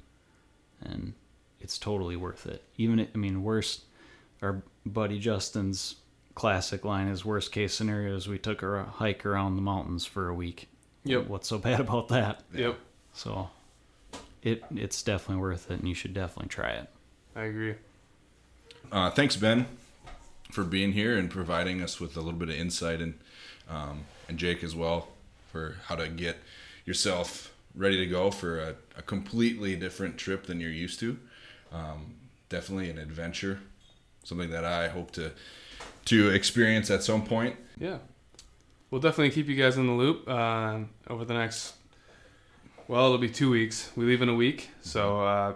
and 0.81 1.13
it's 1.59 1.77
totally 1.77 2.15
worth 2.15 2.45
it. 2.45 2.63
Even 2.77 2.99
i- 2.99 3.07
I 3.13 3.17
mean, 3.17 3.43
worst 3.43 3.81
our 4.41 4.61
buddy 4.85 5.19
Justin's 5.19 5.95
classic 6.35 6.83
line 6.83 7.07
is 7.07 7.23
worst 7.23 7.51
case 7.51 7.73
scenario 7.73 8.15
is 8.15 8.27
we 8.27 8.39
took 8.39 8.63
a 8.63 8.85
hike 8.85 9.25
around 9.25 9.55
the 9.55 9.61
mountains 9.61 10.05
for 10.05 10.27
a 10.29 10.33
week. 10.33 10.67
Yep. 11.05 11.27
What's 11.27 11.47
so 11.47 11.57
bad 11.59 11.79
about 11.79 12.07
that? 12.09 12.41
Yep. 12.53 12.77
So 13.13 13.49
it 14.41 14.63
it's 14.75 15.01
definitely 15.03 15.41
worth 15.41 15.69
it 15.69 15.79
and 15.79 15.87
you 15.87 15.93
should 15.93 16.13
definitely 16.13 16.49
try 16.49 16.71
it. 16.71 16.89
I 17.35 17.43
agree. 17.43 17.75
Uh, 18.91 19.09
thanks, 19.09 19.35
Ben, 19.35 19.65
for 20.51 20.63
being 20.63 20.93
here 20.93 21.17
and 21.17 21.29
providing 21.29 21.81
us 21.81 21.99
with 21.99 22.15
a 22.15 22.21
little 22.21 22.39
bit 22.39 22.49
of 22.49 22.55
insight, 22.55 23.01
and 23.01 23.15
um, 23.69 24.05
and 24.27 24.37
Jake 24.37 24.63
as 24.63 24.75
well 24.75 25.07
for 25.51 25.77
how 25.85 25.95
to 25.95 26.07
get 26.07 26.37
yourself 26.85 27.53
ready 27.75 27.97
to 27.97 28.05
go 28.05 28.29
for 28.29 28.59
a, 28.59 28.75
a 28.97 29.01
completely 29.01 29.75
different 29.75 30.17
trip 30.17 30.45
than 30.45 30.59
you're 30.59 30.69
used 30.69 30.99
to. 30.99 31.17
Um, 31.71 32.15
definitely 32.49 32.89
an 32.89 32.99
adventure, 32.99 33.59
something 34.23 34.51
that 34.51 34.65
I 34.65 34.89
hope 34.89 35.11
to 35.11 35.31
to 36.05 36.29
experience 36.29 36.91
at 36.91 37.03
some 37.03 37.23
point. 37.23 37.55
Yeah. 37.79 37.97
We'll 38.91 39.01
definitely 39.01 39.31
keep 39.31 39.47
you 39.47 39.55
guys 39.55 39.77
in 39.77 39.87
the 39.87 39.93
loop 39.93 40.29
uh, 40.29 40.79
over 41.09 41.25
the 41.25 41.33
next, 41.33 41.73
well, 42.87 43.05
it'll 43.05 43.17
be 43.17 43.29
two 43.29 43.49
weeks. 43.49 43.89
We 43.95 44.05
leave 44.05 44.21
in 44.21 44.29
a 44.29 44.35
week. 44.35 44.69
So 44.81 45.21
uh, 45.21 45.53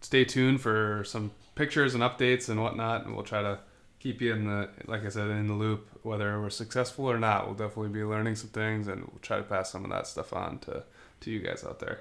stay 0.00 0.24
tuned 0.24 0.60
for 0.60 1.04
some 1.04 1.32
pictures 1.54 1.94
and 1.94 2.02
updates 2.02 2.48
and 2.48 2.62
whatnot. 2.62 3.04
And 3.04 3.14
we'll 3.14 3.24
try 3.24 3.42
to 3.42 3.58
keep 3.98 4.20
you 4.20 4.32
in 4.32 4.46
the, 4.46 4.68
like 4.86 5.04
I 5.04 5.08
said, 5.08 5.28
in 5.30 5.46
the 5.46 5.54
loop. 5.54 5.88
Whether 6.02 6.40
we're 6.40 6.50
successful 6.50 7.10
or 7.10 7.18
not, 7.18 7.46
we'll 7.46 7.54
definitely 7.54 7.90
be 7.90 8.02
learning 8.02 8.36
some 8.36 8.50
things 8.50 8.88
and 8.88 9.02
we'll 9.02 9.20
try 9.20 9.36
to 9.36 9.42
pass 9.42 9.70
some 9.70 9.84
of 9.84 9.90
that 9.90 10.06
stuff 10.06 10.32
on 10.32 10.58
to, 10.60 10.84
to 11.20 11.30
you 11.30 11.40
guys 11.40 11.64
out 11.64 11.80
there. 11.80 12.00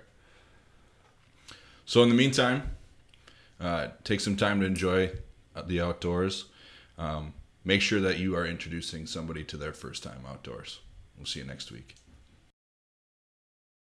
So 1.85 2.03
in 2.03 2.09
the 2.09 2.15
meantime, 2.15 2.71
uh, 3.59 3.87
take 4.03 4.21
some 4.21 4.37
time 4.37 4.59
to 4.61 4.65
enjoy 4.65 5.11
the 5.65 5.81
outdoors. 5.81 6.45
Um, 6.97 7.33
make 7.65 7.81
sure 7.81 7.99
that 7.99 8.17
you 8.19 8.35
are 8.35 8.45
introducing 8.45 9.05
somebody 9.05 9.43
to 9.45 9.57
their 9.57 9.73
first 9.73 10.03
time 10.03 10.23
outdoors. 10.27 10.79
We'll 11.17 11.25
see 11.25 11.39
you 11.39 11.45
next 11.45 11.71
week. 11.71 11.95